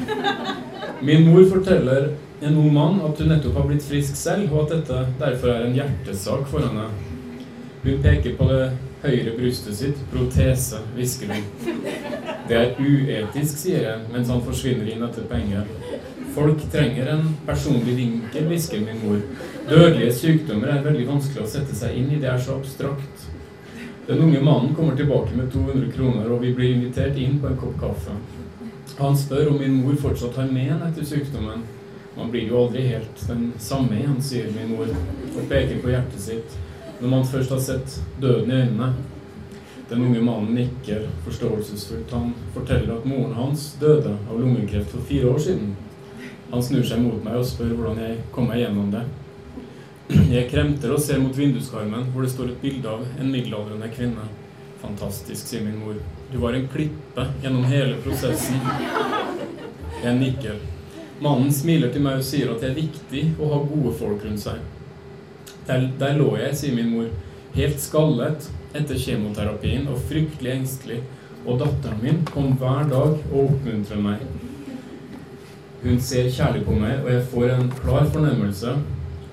[1.06, 2.10] Min mor forteller
[2.42, 5.68] en ung mann at hun nettopp har blitt frisk selv, og at dette derfor er
[5.70, 6.90] en hjertesak for henne.
[7.86, 8.62] Hun peker på det
[9.06, 10.04] høyre brystet sitt.
[10.12, 11.48] Protese, hvisker hun.
[12.50, 15.68] Det er uetisk, sier jeg, mens han forsvinner inn etter penger.
[16.36, 19.22] Folk trenger en personlig vinkel, hvisker min mor.
[19.70, 23.30] Dødelige sykdommer er veldig vanskelig å sette seg inn i, det er så abstrakt.
[24.08, 27.58] Den unge mannen kommer tilbake med 200 kroner, og vi blir invitert inn på en
[27.62, 28.18] kopp kaffe.
[29.00, 31.64] Han spør om min mor fortsatt har men etter sykdommen.
[32.18, 36.22] Man blir jo aldri helt den samme igjen, sier min mor, og peker på hjertet
[36.22, 36.62] sitt
[37.00, 38.94] når man først har sett døden i øynene.
[39.90, 42.12] Den unge mannen nikker forståelsesfullt.
[42.12, 45.76] Han forteller at moren hans døde av lungekreft for fire år siden.
[46.56, 49.02] Han snur seg mot meg og spør hvordan jeg kom meg gjennom det.
[50.32, 54.28] Jeg kremter og ser mot vinduskarmen, hvor det står et bilde av en middelaldrende kvinne.
[54.80, 55.98] Fantastisk, sier min mor.
[56.32, 58.64] Du var en klippe gjennom hele prosessen.
[60.00, 60.64] Jeg nikker.
[61.26, 64.46] Mannen smiler til meg og sier at det er viktig å ha gode folk rundt
[64.46, 64.64] seg.
[65.68, 67.12] Der, der lå jeg, sier min mor,
[67.60, 71.04] helt skallet etter kjemoterapien og fryktelig engstelig,
[71.44, 74.24] og datteren min kom hver dag og oppmuntret meg.
[75.86, 78.72] Hun ser kjærlig på meg, og jeg får en klar fornemmelse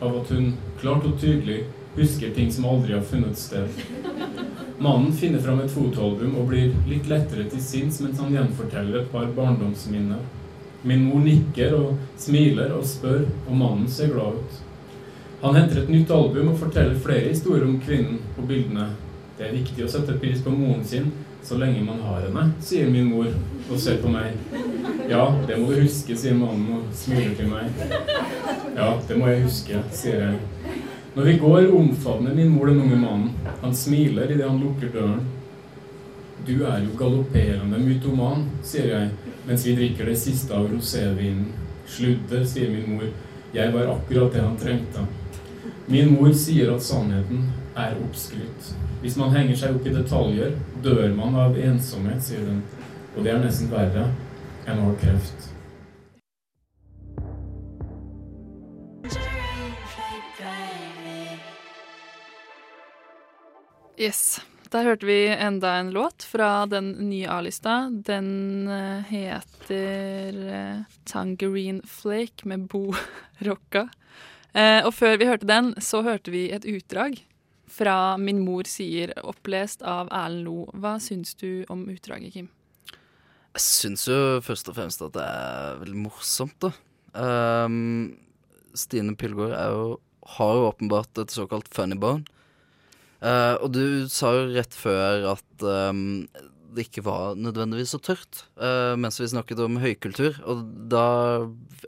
[0.04, 0.50] av at hun
[0.82, 1.62] klart og tydelig
[1.96, 3.80] husker ting som aldri har funnet sted.
[4.82, 9.08] Mannen finner fram et fotoalbum og blir litt lettere til sinns mens han gjenforteller et
[9.14, 10.20] par barndomsminner.
[10.84, 14.62] Min mor nikker og smiler og spør, og mannen ser glad ut.
[15.46, 18.90] Han henter et nytt album og forteller flere historier om kvinnen på bildene.
[19.38, 21.08] Det er viktig å sette pris på moren sin
[21.42, 23.26] så lenge man har henne, sier min mor
[23.70, 24.36] og ser på meg.
[25.10, 27.70] Ja, det må du huske, sier mannen og smiler til meg.
[28.76, 30.76] Ja, det må jeg huske, sier jeg.
[31.14, 33.32] Når vi går, omfavner min mor den unge mannen.
[33.60, 35.26] Han smiler idet han lukker døren.
[36.46, 41.50] Du er jo galopperende mytoman, sier jeg, mens vi drikker det siste av rosévinen.
[41.86, 43.10] Sludder, sier min mor.
[43.52, 45.04] Jeg var akkurat det han trengte.
[45.90, 48.72] Min mor sier at sannheten er oppskrytt.
[49.02, 52.60] Hvis man henger seg opp i detaljer, dør man av ensomhet, sier hun.
[53.16, 54.04] Og det er nesten verre
[54.62, 55.48] enn å ha kreft.
[63.98, 64.38] Yes.
[64.70, 67.90] Der hørte vi enda en låt fra den nye A-lista.
[67.90, 72.94] Den eh, heter eh, Tangerine Flake med Bo
[73.50, 73.88] Rocca.
[74.54, 77.18] Eh, og før vi hørte den, så hørte vi et utdrag
[77.72, 80.56] fra Min mor sier, opplest av Erlend Lo.
[80.76, 82.50] Hva syns du om utdraget, Kim?
[83.52, 86.72] Jeg syns jo først og fremst at det er veldig morsomt, da.
[87.12, 88.14] Um,
[88.78, 89.98] Stine Pilgaard
[90.36, 92.24] har jo åpenbart et såkalt funny bone.
[93.22, 96.24] Uh, og du sa jo rett før at um,
[96.72, 100.40] det ikke var nødvendigvis så tørt, uh, mens vi snakket om høykultur.
[100.48, 101.04] Og da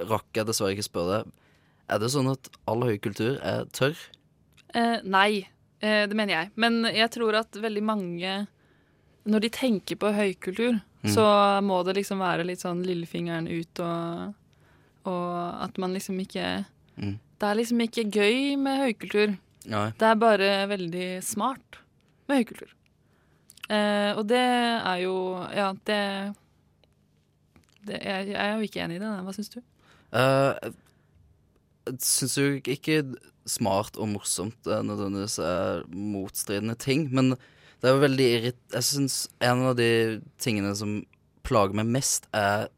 [0.05, 1.33] rakk jeg dessverre ikke spørre deg.
[1.95, 3.97] Er det sånn at all høykultur er tørr?
[4.75, 5.47] Uh, nei,
[5.85, 6.51] det mener jeg.
[6.57, 8.35] Men jeg tror at veldig mange
[9.27, 11.11] Når de tenker på høykultur, Mm.
[11.13, 11.25] så
[11.65, 14.35] må det liksom være litt sånn lillefingeren ut og,
[15.05, 16.65] og at man liksom ikke
[16.97, 17.19] Mm.
[17.41, 19.33] Det er liksom ikke gøy med høykultur.
[19.67, 19.91] Nei.
[19.99, 21.79] Det er bare veldig smart
[22.29, 22.71] med høykultur.
[23.69, 25.17] Eh, og det er jo
[25.57, 25.99] Ja, det,
[27.87, 29.11] det jeg, jeg er jo ikke enig i det.
[29.27, 29.59] Hva syns du?
[30.15, 30.55] Uh,
[32.01, 33.03] syns jo ikke
[33.49, 37.35] smart og morsomt er nødvendigvis er motstridende ting, men
[37.81, 38.61] det er jo veldig irrit...
[38.73, 41.03] Jeg syns en av de tingene som
[41.45, 42.71] plager meg mest, er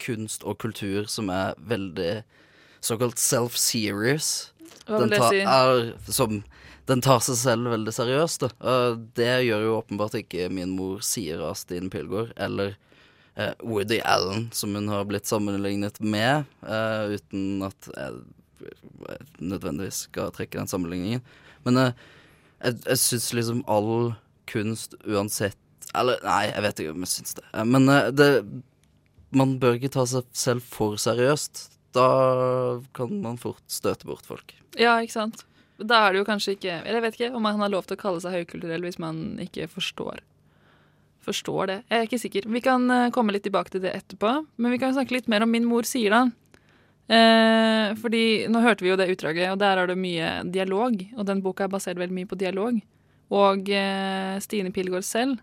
[0.00, 2.22] kunst og kultur som er veldig
[2.84, 4.52] såkalt self-serious.
[4.86, 5.42] Hva vil Den, det si?
[5.44, 6.38] er, som,
[6.88, 8.48] den tar seg selv veldig seriøst.
[8.56, 12.76] Og det gjør jo åpenbart ikke min mor sier av Stine Pilgaard, eller
[13.34, 18.24] eh, Woody Allen, som hun har blitt sammenlignet med, eh, uten at jeg
[19.40, 21.22] nødvendigvis skal trekke den sammenligningen.
[21.66, 21.92] Men eh,
[22.62, 24.14] jeg, jeg syns liksom all
[24.50, 25.58] kunst uansett
[25.96, 27.44] Eller nei, jeg vet ikke om jeg syns det.
[27.52, 28.30] Eh, Men eh, det
[29.36, 31.66] Man bør ikke ta seg selv for seriøst.
[31.96, 32.06] Da
[32.96, 34.54] kan man fort støte bort folk.
[34.78, 35.44] Ja, ikke sant?
[35.76, 37.98] Da er det jo kanskje ikke Eller jeg vet ikke om man har lov til
[37.98, 40.22] å kalle seg høykulturell hvis man ikke forstår
[41.26, 41.76] Forstår det.
[41.90, 42.44] Jeg er ikke sikker.
[42.54, 44.30] Vi kan komme litt tilbake til det etterpå.
[44.62, 46.20] Men vi kan snakke litt mer om Min mor sier, da.
[47.06, 50.98] Eh, fordi nå hørte vi jo det utdraget, og der er det mye dialog.
[51.16, 52.80] Og den boka er basert veldig mye på dialog.
[53.34, 55.38] Og eh, Stine Pilgaard selv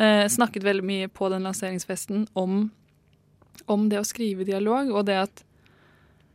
[0.00, 2.68] eh, snakket veldig mye på den lanseringsfesten om,
[3.66, 5.44] om det å skrive dialog, og det at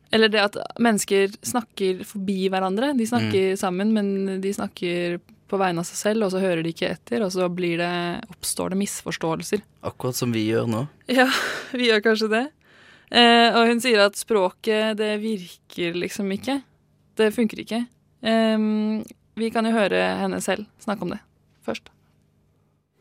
[0.10, 2.96] eller det at mennesker snakker forbi hverandre.
[2.98, 6.72] De snakker sammen, men de snakker på vegne av seg selv, og så hører de
[6.74, 7.92] ikke etter, og så blir det,
[8.34, 9.62] oppstår det misforståelser.
[9.86, 10.84] Akkurat som vi gjør nå.
[11.14, 11.28] Ja,
[11.78, 12.44] vi gjør kanskje det.
[13.12, 16.60] Eh, og hun sier at språket, det virker liksom ikke.
[17.18, 17.86] Det funker ikke.
[18.22, 18.58] Eh,
[19.40, 21.22] vi kan jo høre henne selv snakke om det
[21.66, 21.90] først.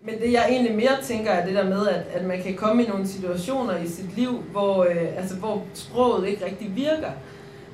[0.01, 2.85] Men det jeg egentlig mer tenker er det der med, at, at man kan komme
[2.85, 7.19] i noen situasjoner i sitt liv, hvor, øh, altså, hvor språket ikke riktig virker.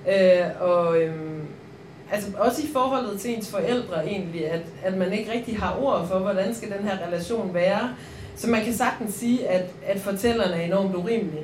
[0.09, 0.97] Øh, og
[2.11, 6.09] altså, også i forholdet til ens foreldre egentlig, at, at man ikke riktig har ord
[6.09, 7.95] for, hvordan skal den her relasjonen være.
[8.37, 11.43] Så man kan sagtens si at, at fortelleren er enormt urimelig.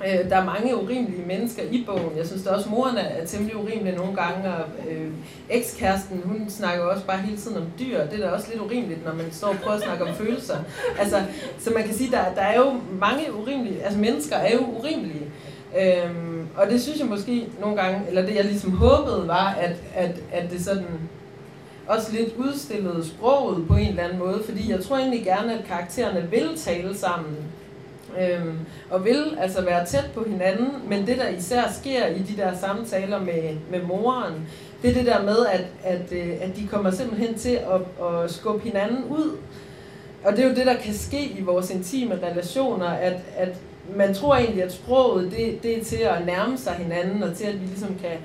[0.00, 2.16] Øh, der er mange urimelige mennesker i bogen.
[2.16, 5.08] Jeg synes da også, moren er, er temmelig urimelig nogle gange, og øh,
[5.50, 8.06] ekskæresten, hun snakker også bare hele tiden om dyr.
[8.06, 10.56] Det er da også lidt urimeligt, når man står og prøver at snakke om følelser.
[10.98, 11.22] Altså,
[11.58, 15.26] så man kan sige, der, der er jo mange urimelige, altså mennesker er jo urimelige.
[15.80, 19.76] Øhm, og det synes jeg måske nogle gange, eller det jeg ligesom håbede var, at,
[19.94, 20.84] at, at det sådan
[21.86, 25.64] også lidt udstillede sproget på en eller anden måde, fordi jeg tror egentlig gerne, at
[25.64, 27.36] karaktererne vil tale sammen.
[28.20, 28.58] Øhm,
[28.90, 32.56] og vil altså være tæt på hinanden, men det der især sker i de der
[32.56, 34.48] samtaler med, med moren,
[34.82, 38.30] det er det der med, at, at, øh, at de kommer simpelthen til at, at
[38.30, 39.36] skubbe hinanden ud.
[40.24, 43.56] Og det er jo det, der kan ske i vores intime relationer, at, at
[43.96, 47.44] man tror egentlig, at sproget det, det er til at nærme sig hinanden, og til
[47.44, 48.18] at vi ligesom kan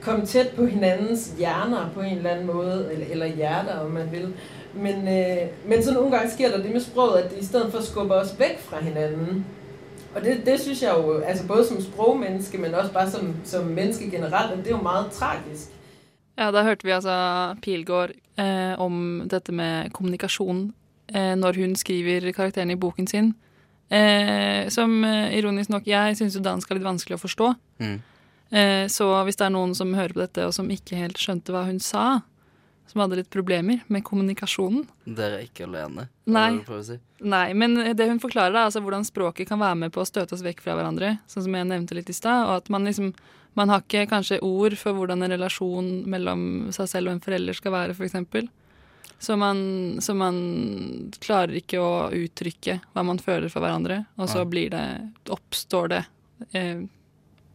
[0.00, 4.08] komme tæt på hinandens hjerner på en eller anden måde, eller, eller hjerter, om man
[4.12, 4.34] vil.
[4.76, 7.72] Men, øh, men sådan nogle gange sker der det med sproget, at det i stedet
[7.72, 9.46] for skubber os væk fra hinanden.
[10.14, 13.64] Og det, det synes jeg jo, altså både som sprogmenneske, men også bare som, som
[13.64, 15.68] menneske generelt, at det er jo meget tragisk.
[16.38, 20.74] Ja, da hørte vi altså Pilgaard eh, om dette med kommunikasjon
[21.14, 23.34] eh, når hun skriver karakteren i boken sin.
[23.90, 27.52] Eh, som eh, ironisk nok Jeg syns jo dansk er litt vanskelig å forstå.
[27.78, 27.98] Mm.
[28.50, 31.54] Eh, så hvis det er noen som hører på dette og som ikke helt skjønte
[31.54, 32.20] hva hun sa,
[32.86, 36.50] som hadde litt problemer med kommunikasjonen Dere er ikke alene, Nei.
[36.86, 36.98] si.
[37.26, 40.36] Nei, men det hun forklarer, er altså hvordan språket kan være med på å støte
[40.36, 43.14] oss vekk fra hverandre, sånn som jeg nevnte litt i stad, og at man liksom
[43.56, 46.40] man har ikke kanskje ord for hvordan en relasjon mellom
[46.76, 48.50] seg selv og en forelder skal være, f.eks.
[49.18, 49.60] Så man,
[50.04, 50.36] så man
[51.24, 54.84] klarer ikke å uttrykke hva man føler for hverandre, og så blir det
[55.32, 56.02] oppstår det
[56.52, 56.84] eh,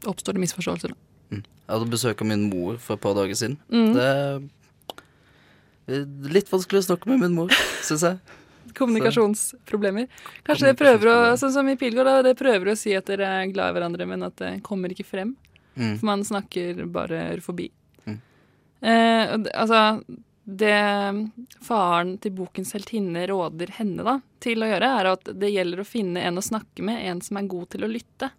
[0.09, 0.95] oppstår det misforståelser.
[1.29, 1.43] Mm.
[1.43, 3.59] Jeg hadde besøk av min mor for et par dager siden.
[3.69, 3.93] Mm.
[3.93, 4.09] Det
[6.31, 7.53] litt vanskelig å snakke med min mor,
[7.85, 8.37] syns jeg.
[8.77, 10.07] Kommunikasjonsproblemer.
[10.47, 13.29] Kanskje det prøver å, sånn som i Pilgaard, da, det prøver å si at dere
[13.41, 15.35] er glad i hverandre, men at det kommer ikke frem.
[15.75, 15.95] Mm.
[15.99, 17.69] For man snakker bare forbi.
[18.05, 18.19] Mm.
[18.87, 19.81] Eh, altså,
[20.43, 20.77] det
[21.63, 25.87] faren til bokens heltinne råder henne da, til å gjøre, er at det gjelder å
[25.87, 28.31] finne en å snakke med, en som er god til å lytte.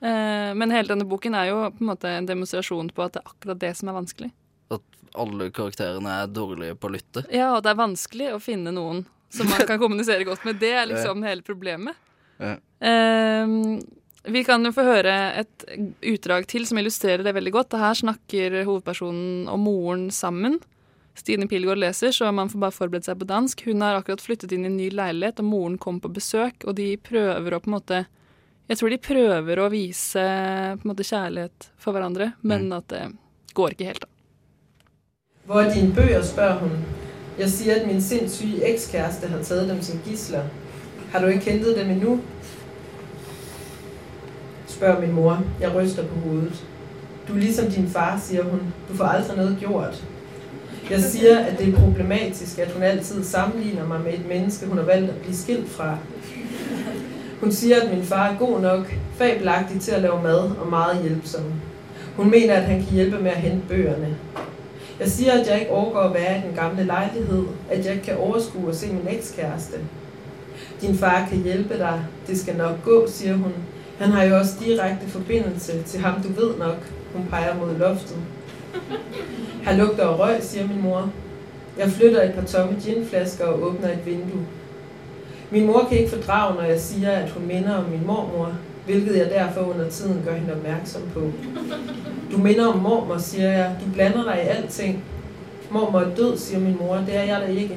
[0.00, 3.24] Eh, men hele denne boken er jo på en måte en demonstrasjon på at det
[3.24, 4.30] er akkurat det som er vanskelig.
[4.70, 4.84] At
[5.18, 7.24] alle karakterene er dårlige på å lytte.
[7.34, 10.58] Ja, og det er vanskelig å finne noen som man kan kommunisere godt med.
[10.62, 11.98] Det er liksom hele problemet.
[12.40, 12.56] Ja.
[12.80, 13.80] Um,
[14.22, 15.64] vi kan jo få høre et
[16.04, 17.78] utdrag til som illustrerer det veldig godt.
[17.78, 20.58] Her snakker hovedpersonen og moren sammen.
[21.16, 23.64] Stine Pilgaard leser, så man får bare forberede seg på dansk.
[23.66, 26.76] Hun har akkurat flyttet inn i en ny leilighet, og moren kom på besøk, og
[26.78, 28.06] de prøver å på en måte
[28.70, 30.22] Jeg tror de prøver å vise
[30.78, 33.00] på en måte kjærlighet for hverandre, men at det
[33.58, 34.19] går ikke helt, da.
[35.50, 36.70] Hvor er dine bøger, spørger hun.
[37.38, 40.42] Jeg siger, at min sindssyge ekskæreste har taget dem som gisler.
[41.12, 42.20] Har du ikke hentet dem endnu?
[44.66, 45.42] Spørger min mor.
[45.60, 46.64] Jeg ryster på hovedet.
[47.28, 48.60] Du er ligesom din far, siger hun.
[48.88, 50.04] Du får aldrig noget gjort.
[50.90, 54.78] Jeg siger, at det er problematisk, at hun altid sammenligner mig med et menneske, hun
[54.78, 55.98] har valgt at blive skilt fra.
[57.40, 61.02] Hun siger, at min far er god nok, fabelagtig til at lave mad og meget
[61.02, 61.44] hjælpsom.
[62.16, 64.16] Hun mener, at han kan hjælpe med at hente bøgerne.
[65.00, 68.04] Jeg siger, at jeg ikke overgår at være i den gamle lejlighed, at jeg ikke
[68.04, 69.76] kan overskue at se min ekskæreste.
[70.80, 73.52] Din far kan hjælpe dig, det skal nok gå, siger hun.
[73.98, 76.76] Han har jo også direkte forbindelse til ham, du ved nok.
[77.14, 78.16] Hun peger mod loftet.
[79.62, 81.10] Her lugter og røg, siger min mor.
[81.78, 84.46] Jeg flytter et par tomme ginflasker og åbner et vindue.
[85.50, 88.52] Min mor kan ikke fordrage, når jeg siger, at hun minder om min mormor,
[88.90, 91.32] hvilket jeg derfor under tiden gør hende opmærksom på.
[92.32, 93.76] Du minder om mormor, siger jeg.
[93.80, 95.04] Du blander dig i alting.
[95.70, 96.96] Mormor er død, siger min mor.
[96.96, 97.76] Det er jeg da ikke.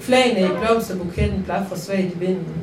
[0.00, 2.56] Flagene i blomsterbuketten blaffer svagt i vinden.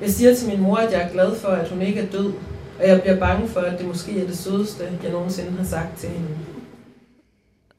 [0.00, 2.32] Jeg siger til min mor, at jeg er glad for, at hun ikke er død,
[2.80, 5.98] og jeg bliver bange for, at det måske er det sødeste, jeg nogensinde har sagt
[5.98, 6.28] til hende.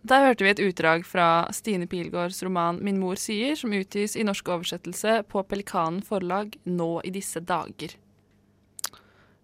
[0.10, 4.23] Der hørte vi et utdrag fra Stine Pilgaards roman 'Min mor sier', som utgis i
[4.23, 7.97] norsk oversettelse på Pelikanen forlag nå i disse dager.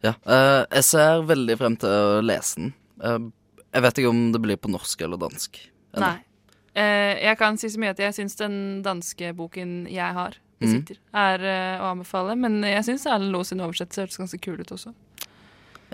[0.02, 2.74] Ja, Uh, jeg ser veldig frem til å lese den.
[3.02, 3.30] Uh,
[3.72, 5.60] jeg vet ikke om det blir på norsk eller dansk.
[5.94, 6.06] Eller?
[6.06, 6.48] Nei.
[6.72, 10.98] Uh, jeg kan si så mye at jeg syns den danske boken jeg har, besitter,
[10.98, 11.22] mm.
[11.22, 11.46] er
[11.82, 12.36] å anbefale.
[12.40, 14.94] Men jeg syns Erlend Loe sin oversettelse hørtes ganske kul ut også.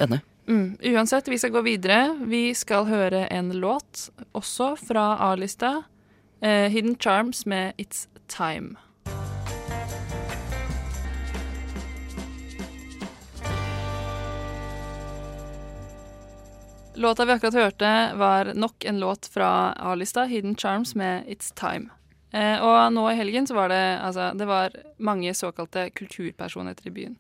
[0.03, 0.21] Enig.
[0.47, 0.77] Mm.
[0.93, 2.01] Uansett, vi skal gå videre.
[2.27, 5.81] Vi skal høre en låt, også fra A-lista.
[6.37, 8.77] 'Hidden Charms' med 'It's Time'.
[16.97, 21.89] Låta vi akkurat hørte, var nok en låt fra A-lista, 'Hidden Charms' med 'It's Time'.
[22.31, 26.95] Eh, og nå i helgen så var det altså Det var mange såkalte kulturpersonligheter i
[26.95, 27.15] byen.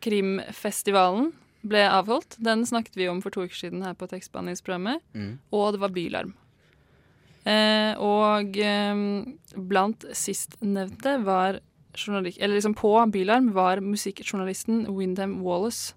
[0.00, 1.32] Krimfestivalen
[1.62, 2.36] ble avholdt.
[2.38, 5.02] Den snakket vi om for to uker siden her på tekstbehandlingsprogrammet.
[5.14, 5.38] Mm.
[5.52, 6.34] Og det var Bylarm.
[7.44, 8.94] Eh, og eh,
[9.56, 11.60] blant sistnevnte var
[11.94, 15.94] journalist, Eller liksom på Bylarm var musikkjournalisten Wyndham Wallace.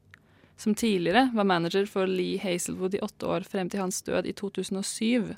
[0.58, 4.34] Som tidligere var manager for Lee Hazelwood i åtte år frem til hans død i
[4.38, 5.36] 2007.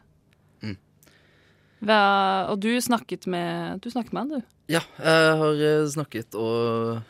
[1.83, 2.01] Hva,
[2.49, 4.53] og du snakket med Du snakket med han, du?
[4.73, 7.03] Ja, jeg har eh, snakket og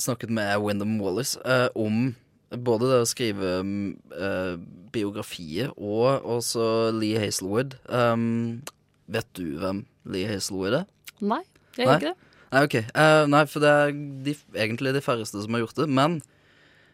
[0.00, 2.14] snakket med Wyndham Wallace eh, om
[2.52, 4.54] både det å skrive mm, eh,
[4.92, 7.76] biografier og også Lee Hazelwood.
[7.88, 8.62] Um,
[9.12, 10.88] vet du hvem Lee Hazelwood er?
[11.20, 11.42] Nei,
[11.76, 12.30] jeg gjør ikke det.
[12.52, 12.76] Nei, ok.
[12.84, 13.94] Eh, nei, for det er
[14.26, 15.88] de, egentlig de færreste som har gjort det.
[15.92, 16.20] Men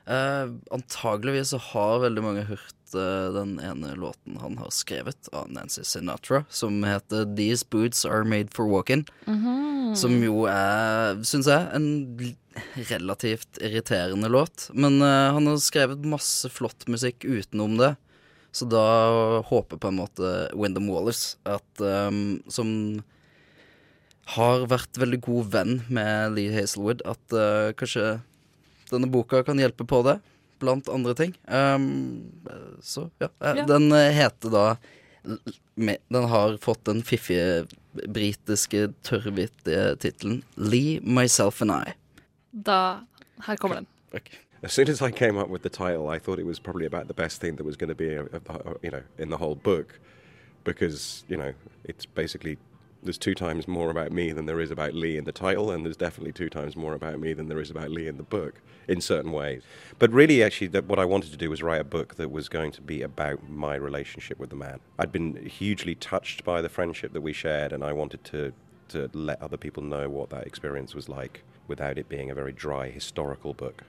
[0.09, 5.51] eh, antageligvis så har veldig mange hørt uh, den ene låten han har skrevet av
[5.53, 9.07] Nancy Sinatra, som heter 'These Boots Are Made for Walking'.
[9.97, 12.37] Som jo er, syns jeg, en
[12.91, 14.69] relativt irriterende låt.
[14.73, 17.95] Men uh, han har skrevet masse flott musikk utenom det.
[18.53, 23.05] Så da håper på en måte Wyndham Wallace at um, Som
[24.25, 27.33] har vært veldig god venn med Lee Hazelwood, at
[27.81, 28.19] kanskje
[28.91, 30.19] denne boka kan hjelpe på det,
[30.59, 31.35] blant andre ting.
[31.47, 32.31] Um,
[32.83, 33.29] så ja.
[33.41, 33.67] eh, Ja.
[33.67, 34.77] Den eh, heter da
[36.09, 37.67] Den har fått den fiffige
[38.09, 41.93] britiske, tørrvittige tittelen Lee, Myself and I.
[42.53, 43.01] Da
[43.47, 43.87] Her kommer den.
[44.63, 47.07] As soon as I came up with the title, I thought it was probably about
[47.07, 49.55] the best thing that was going to be, uh, uh, you know, in the whole
[49.55, 50.01] book,
[50.65, 51.53] because you know
[51.85, 52.59] it's basically
[53.03, 55.85] there's two times more about me than there is about Lee in the title, and
[55.85, 58.61] there's definitely two times more about me than there is about Lee in the book,
[58.89, 59.63] in certain ways.
[59.99, 62.49] But really, actually, that what I wanted to do was write a book that was
[62.49, 64.81] going to be about my relationship with the man.
[64.99, 68.53] I'd been hugely touched by the friendship that we shared, and I wanted to
[68.89, 72.53] to let other people know what that experience was like without it being a very
[72.53, 73.83] dry historical book.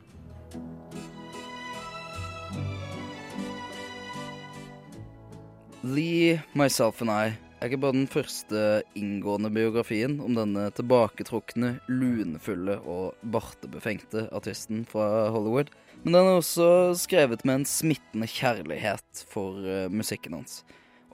[5.83, 8.63] Lee, Myself and I er ikke bare den første
[8.97, 15.71] inngående biografien om denne tilbaketrukne, lunefulle og bartebefengte artisten fra Hollywood,
[16.03, 20.61] men den er også skrevet med en smittende kjærlighet for eh, musikken hans.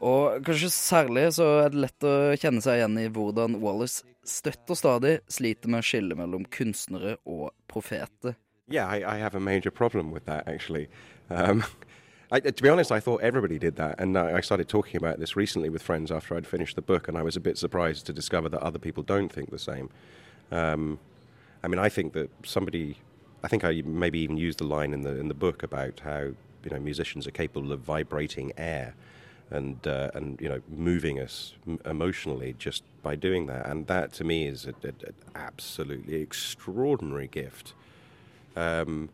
[0.06, 4.70] Og kanskje særlig så er det lett å kjenne seg igjen i hvordan Wallace støtt
[4.70, 8.36] og stadig sliter med å skille mellom kunstnere og profeter.
[8.68, 10.90] Yeah, I, I have a problem with that actually.
[11.30, 11.64] Um,
[12.32, 15.36] I, to be honest, I thought everybody did that, and I started talking about this
[15.36, 18.14] recently with friends after I'd finished the book, and I was a bit surprised to
[18.14, 19.90] discover that other people don't think the same.
[20.52, 21.00] Um,
[21.64, 22.98] I mean, I think that somebody,
[23.44, 26.20] I think I maybe even used the line in the in the book about how
[26.64, 28.96] you know musicians are capable of vibrating air,
[29.52, 31.54] and uh, and you know moving us
[31.86, 34.76] emotionally just by doing that, and that to me is an
[35.36, 37.74] absolutely extraordinary gift.
[38.56, 39.10] Um,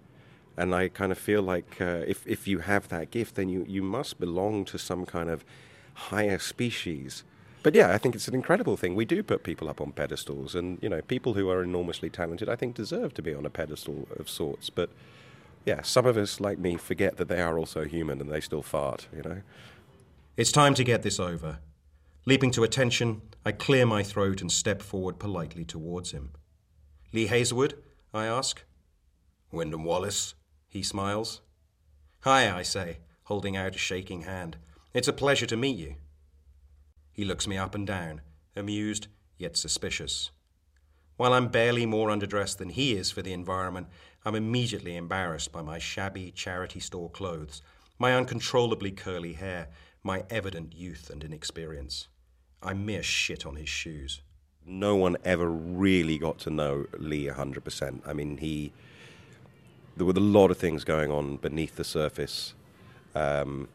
[0.58, 3.66] and I kind of feel like uh, if if you have that gift, then you
[3.68, 5.43] you must belong to some kind of
[5.93, 7.24] higher species.
[7.64, 8.95] But yeah, I think it's an incredible thing.
[8.95, 12.49] We do put people up on pedestals, and you know, people who are enormously talented,
[12.49, 14.70] I think, deserve to be on a pedestal of sorts.
[14.70, 14.89] But
[15.66, 18.64] yeah, some of us, like me, forget that they are also human and they still
[18.64, 19.08] fart.
[19.16, 19.41] You know.
[20.38, 21.60] It's time to get this over.
[22.26, 26.32] Leaping to attention, I clear my throat and step forward politely towards him.
[27.14, 27.76] Lee Hazelwood?
[28.14, 28.64] I ask.
[29.52, 30.34] Wyndham Wallace?
[30.72, 31.41] He smiles.
[32.22, 34.55] Hi, I say, holding out a shaking hand.
[34.93, 35.95] It's a pleasure to meet you.
[37.11, 38.22] He looks me up and down,
[38.55, 39.07] amused
[39.38, 40.32] yet suspicious.
[41.17, 43.88] While I'm barely more underdressed than he is for the environment,
[44.24, 47.61] I'm immediately embarrassed by my shabby charity store clothes,
[47.99, 49.67] my uncontrollably curly hair,
[50.03, 52.07] my evident youth and inexperience.
[52.63, 54.22] I'm mere shit on his shoes.
[54.65, 58.07] no one ever really got to know Lee 100%.
[58.07, 58.72] I mean, he.
[59.97, 62.53] There were a lot of things going on beneath the surface
[63.13, 63.67] um,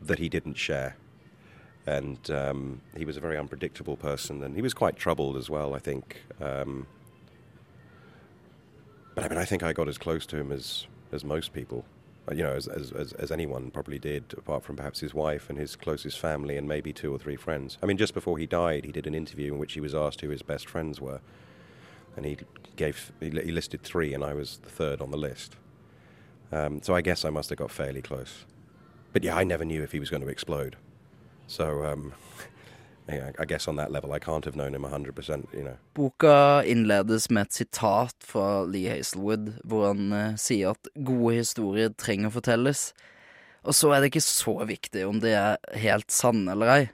[0.00, 0.96] that he didn't share.
[1.86, 5.74] And um, he was a very unpredictable person, and he was quite troubled as well,
[5.74, 6.22] I think.
[6.40, 6.86] Um,
[9.14, 11.84] but I mean, I think I got as close to him as, as most people,
[12.28, 15.48] uh, you know, as, as, as, as anyone probably did, apart from perhaps his wife
[15.48, 17.78] and his closest family and maybe two or three friends.
[17.82, 20.20] I mean, just before he died, he did an interview in which he was asked
[20.20, 21.20] who his best friends were.
[22.16, 22.36] And he
[22.76, 25.56] gave he listed three, and I was the third on the list.
[26.52, 28.46] Um, so I guess I must have got fairly close.
[29.12, 30.76] But yeah, I never knew if he was going to explode.
[31.46, 32.12] So um,
[33.08, 35.76] yeah, I guess on that level, I can't have known him 100%, you know.
[35.94, 41.94] Boka innledes med et sitat fra Lee Hazelwood, hvor han uh, sier at gode historier
[41.96, 42.92] trenger fortelles.
[43.66, 46.84] Og så er det ikke så viktig om de er helt sanne eller ei.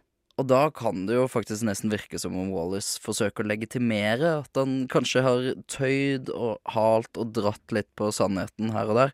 [0.41, 4.57] Og da kan det jo faktisk nesten virke som om Wallace forsøker å legitimere at
[4.57, 9.13] han kanskje har tøyd og halt og dratt litt på sannheten her og der,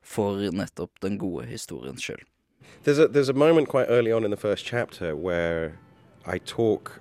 [0.00, 2.24] for nettopp den gode historiens skyld.
[2.84, 5.78] There's a there's a moment quite early on in the first chapter where
[6.26, 7.00] I talk,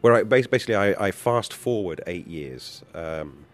[0.00, 3.44] where I bas- basically I, I fast forward eight years, um,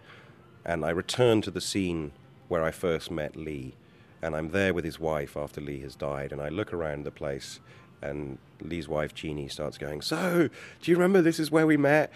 [0.64, 2.12] and I return to the scene
[2.48, 3.74] where I first met Lee,
[4.22, 7.10] and I'm there with his wife after Lee has died, and I look around the
[7.10, 7.60] place,
[8.03, 10.49] And Lee's wife, Jeannie, starts going, So,
[10.82, 12.12] do you remember this is where we met?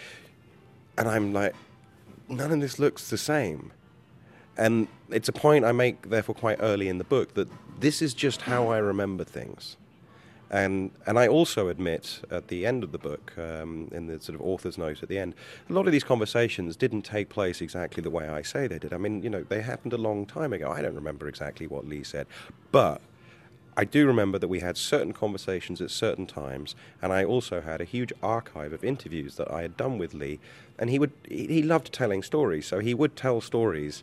[0.97, 1.55] And I'm like,
[2.29, 3.73] None of this looks the same.
[4.57, 7.49] And it's a point I make, therefore, quite early in the book that
[7.81, 9.77] this is just how I remember things.
[10.51, 14.39] And, and I also admit at the end of the book, um, in the sort
[14.39, 15.35] of author's note at the end,
[15.71, 18.93] a lot of these conversations didn't take place exactly the way I say they did.
[18.93, 20.71] I mean, you know, they happened a long time ago.
[20.71, 22.27] I don't remember exactly what Lee said.
[22.71, 23.01] But
[23.77, 27.81] I do remember that we had certain conversations at certain times, and I also had
[27.81, 30.41] a huge archive of interviews that I had done with Lee.
[30.79, 34.03] And he would he loved telling stories, so he would tell stories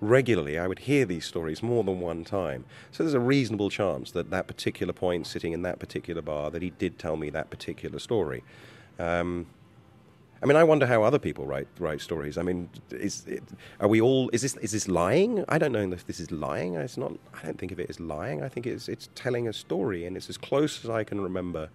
[0.00, 0.56] regularly.
[0.58, 2.64] I would hear these stories more than one time.
[2.92, 6.62] So there's a reasonable chance that that particular point, sitting in that particular bar, that
[6.62, 8.44] he did tell me that particular story.
[9.00, 9.46] Um,
[10.40, 12.38] I mean, I wonder how other people write write stories.
[12.38, 13.42] I mean, is it,
[13.80, 14.30] are we all?
[14.32, 15.44] Is this is this lying?
[15.48, 16.76] I don't know if this is lying.
[16.76, 17.12] It's not.
[17.34, 18.42] I don't think of it as lying.
[18.42, 21.70] I think it's it's telling a story, and it's as close as I can remember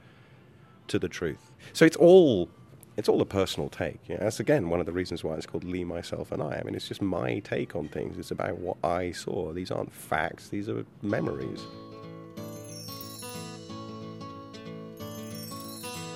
[0.88, 1.52] to the truth.
[1.74, 2.50] So it's all
[2.96, 4.00] it's all a personal take.
[4.08, 6.60] You know, that's again one of the reasons why it's called Lee, myself, and I.
[6.60, 8.18] I mean, it's just my take on things.
[8.18, 9.52] It's about what I saw.
[9.52, 10.48] These aren't facts.
[10.48, 11.60] These are memories.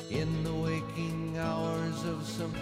[0.10, 2.54] in the waking hours of some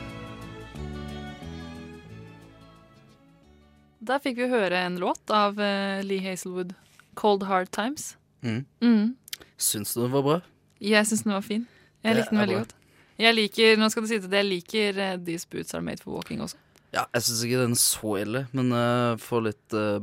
[4.06, 6.76] Da fikk vi høre en låt av uh, Lee Hazelwood,
[7.16, 8.16] 'Cold Hard Times'.
[8.44, 8.66] Mm.
[8.82, 9.16] Mm.
[9.58, 10.36] Syns du den var bra?
[10.82, 11.64] Jeg syns den var fin.
[12.04, 12.60] Jeg Det likte den veldig bra.
[12.66, 12.76] godt.
[13.18, 16.12] Jeg liker nå skal du si det, jeg liker uh, 'These Boots Are Made for
[16.18, 16.56] Walking' også.
[16.94, 20.02] Ja, jeg syns ikke den er så ille, men uh, får litt uh,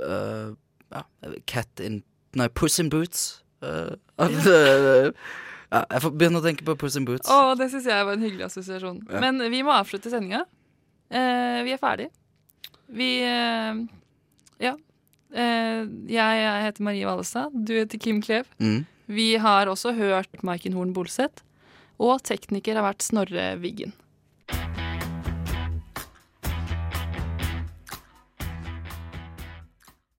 [0.00, 0.54] uh,
[1.46, 2.02] Cat in
[2.34, 3.42] Nei, Puss in Boots.
[3.62, 5.12] Uh, at, uh,
[5.72, 7.30] ja, jeg får begynne å tenke på Puss in Boots.
[7.32, 8.98] Å, det syns jeg var en hyggelig assosiasjon.
[9.08, 9.22] Ja.
[9.24, 10.44] Men vi må avslutte sendinga.
[11.12, 12.10] Eh, vi er ferdig.
[12.92, 13.82] Vi eh,
[14.62, 14.74] Ja.
[15.32, 15.80] Eh,
[16.12, 17.54] jeg, jeg heter Marie Vallestad.
[17.56, 18.50] Du heter Kim Klev.
[18.60, 18.82] Mm.
[19.12, 21.44] Vi har også hørt Maiken Horn Bolseth.
[22.02, 23.94] Og tekniker har vært Snorre Wiggen.